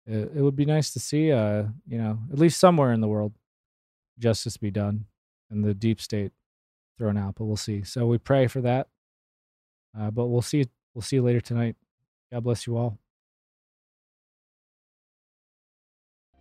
It, 0.07 0.33
it 0.37 0.43
would 0.43 0.57
be 0.57 0.67
nice 0.67 0.93
to 0.93 1.01
see, 1.01 1.33
uh, 1.33 1.65
you 1.89 1.99
know, 1.99 2.19
at 2.33 2.39
least 2.39 2.61
somewhere 2.61 2.93
in 2.93 3.01
the 3.01 3.09
world, 3.09 3.33
justice 4.19 4.57
be 4.57 4.71
done 4.71 5.07
and 5.51 5.65
the 5.65 5.75
deep 5.75 6.01
state 6.01 6.33
thrown 6.99 7.17
out. 7.17 7.35
But 7.37 7.47
we'll 7.47 7.57
see. 7.57 7.83
So 7.83 8.07
we 8.07 8.19
pray 8.19 8.47
for 8.47 8.61
that. 8.61 8.89
Uh, 9.99 10.11
but 10.11 10.27
we'll 10.27 10.43
see. 10.43 10.67
We'll 10.95 11.03
see 11.03 11.17
you 11.17 11.23
later 11.23 11.41
tonight. 11.41 11.77
God 12.33 12.45
bless 12.45 12.67
you 12.67 12.77
all. 12.77 12.99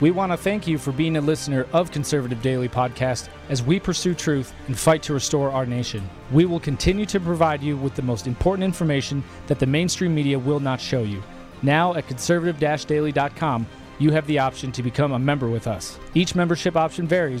We 0.00 0.12
want 0.12 0.30
to 0.30 0.36
thank 0.36 0.68
you 0.68 0.78
for 0.78 0.92
being 0.92 1.16
a 1.16 1.20
listener 1.20 1.66
of 1.72 1.90
Conservative 1.90 2.40
Daily 2.40 2.68
Podcast 2.68 3.28
as 3.48 3.64
we 3.64 3.80
pursue 3.80 4.14
truth 4.14 4.54
and 4.68 4.78
fight 4.78 5.02
to 5.02 5.12
restore 5.12 5.50
our 5.50 5.66
nation. 5.66 6.08
We 6.30 6.44
will 6.44 6.60
continue 6.60 7.04
to 7.06 7.18
provide 7.18 7.64
you 7.64 7.76
with 7.76 7.96
the 7.96 8.02
most 8.02 8.28
important 8.28 8.62
information 8.62 9.24
that 9.48 9.58
the 9.58 9.66
mainstream 9.66 10.14
media 10.14 10.38
will 10.38 10.60
not 10.60 10.80
show 10.80 11.02
you. 11.02 11.20
Now 11.62 11.94
at 11.94 12.06
conservative 12.06 12.60
daily.com, 12.86 13.66
you 13.98 14.12
have 14.12 14.28
the 14.28 14.38
option 14.38 14.70
to 14.70 14.84
become 14.84 15.10
a 15.10 15.18
member 15.18 15.48
with 15.48 15.66
us. 15.66 15.98
Each 16.14 16.36
membership 16.36 16.76
option 16.76 17.08
varies 17.08 17.40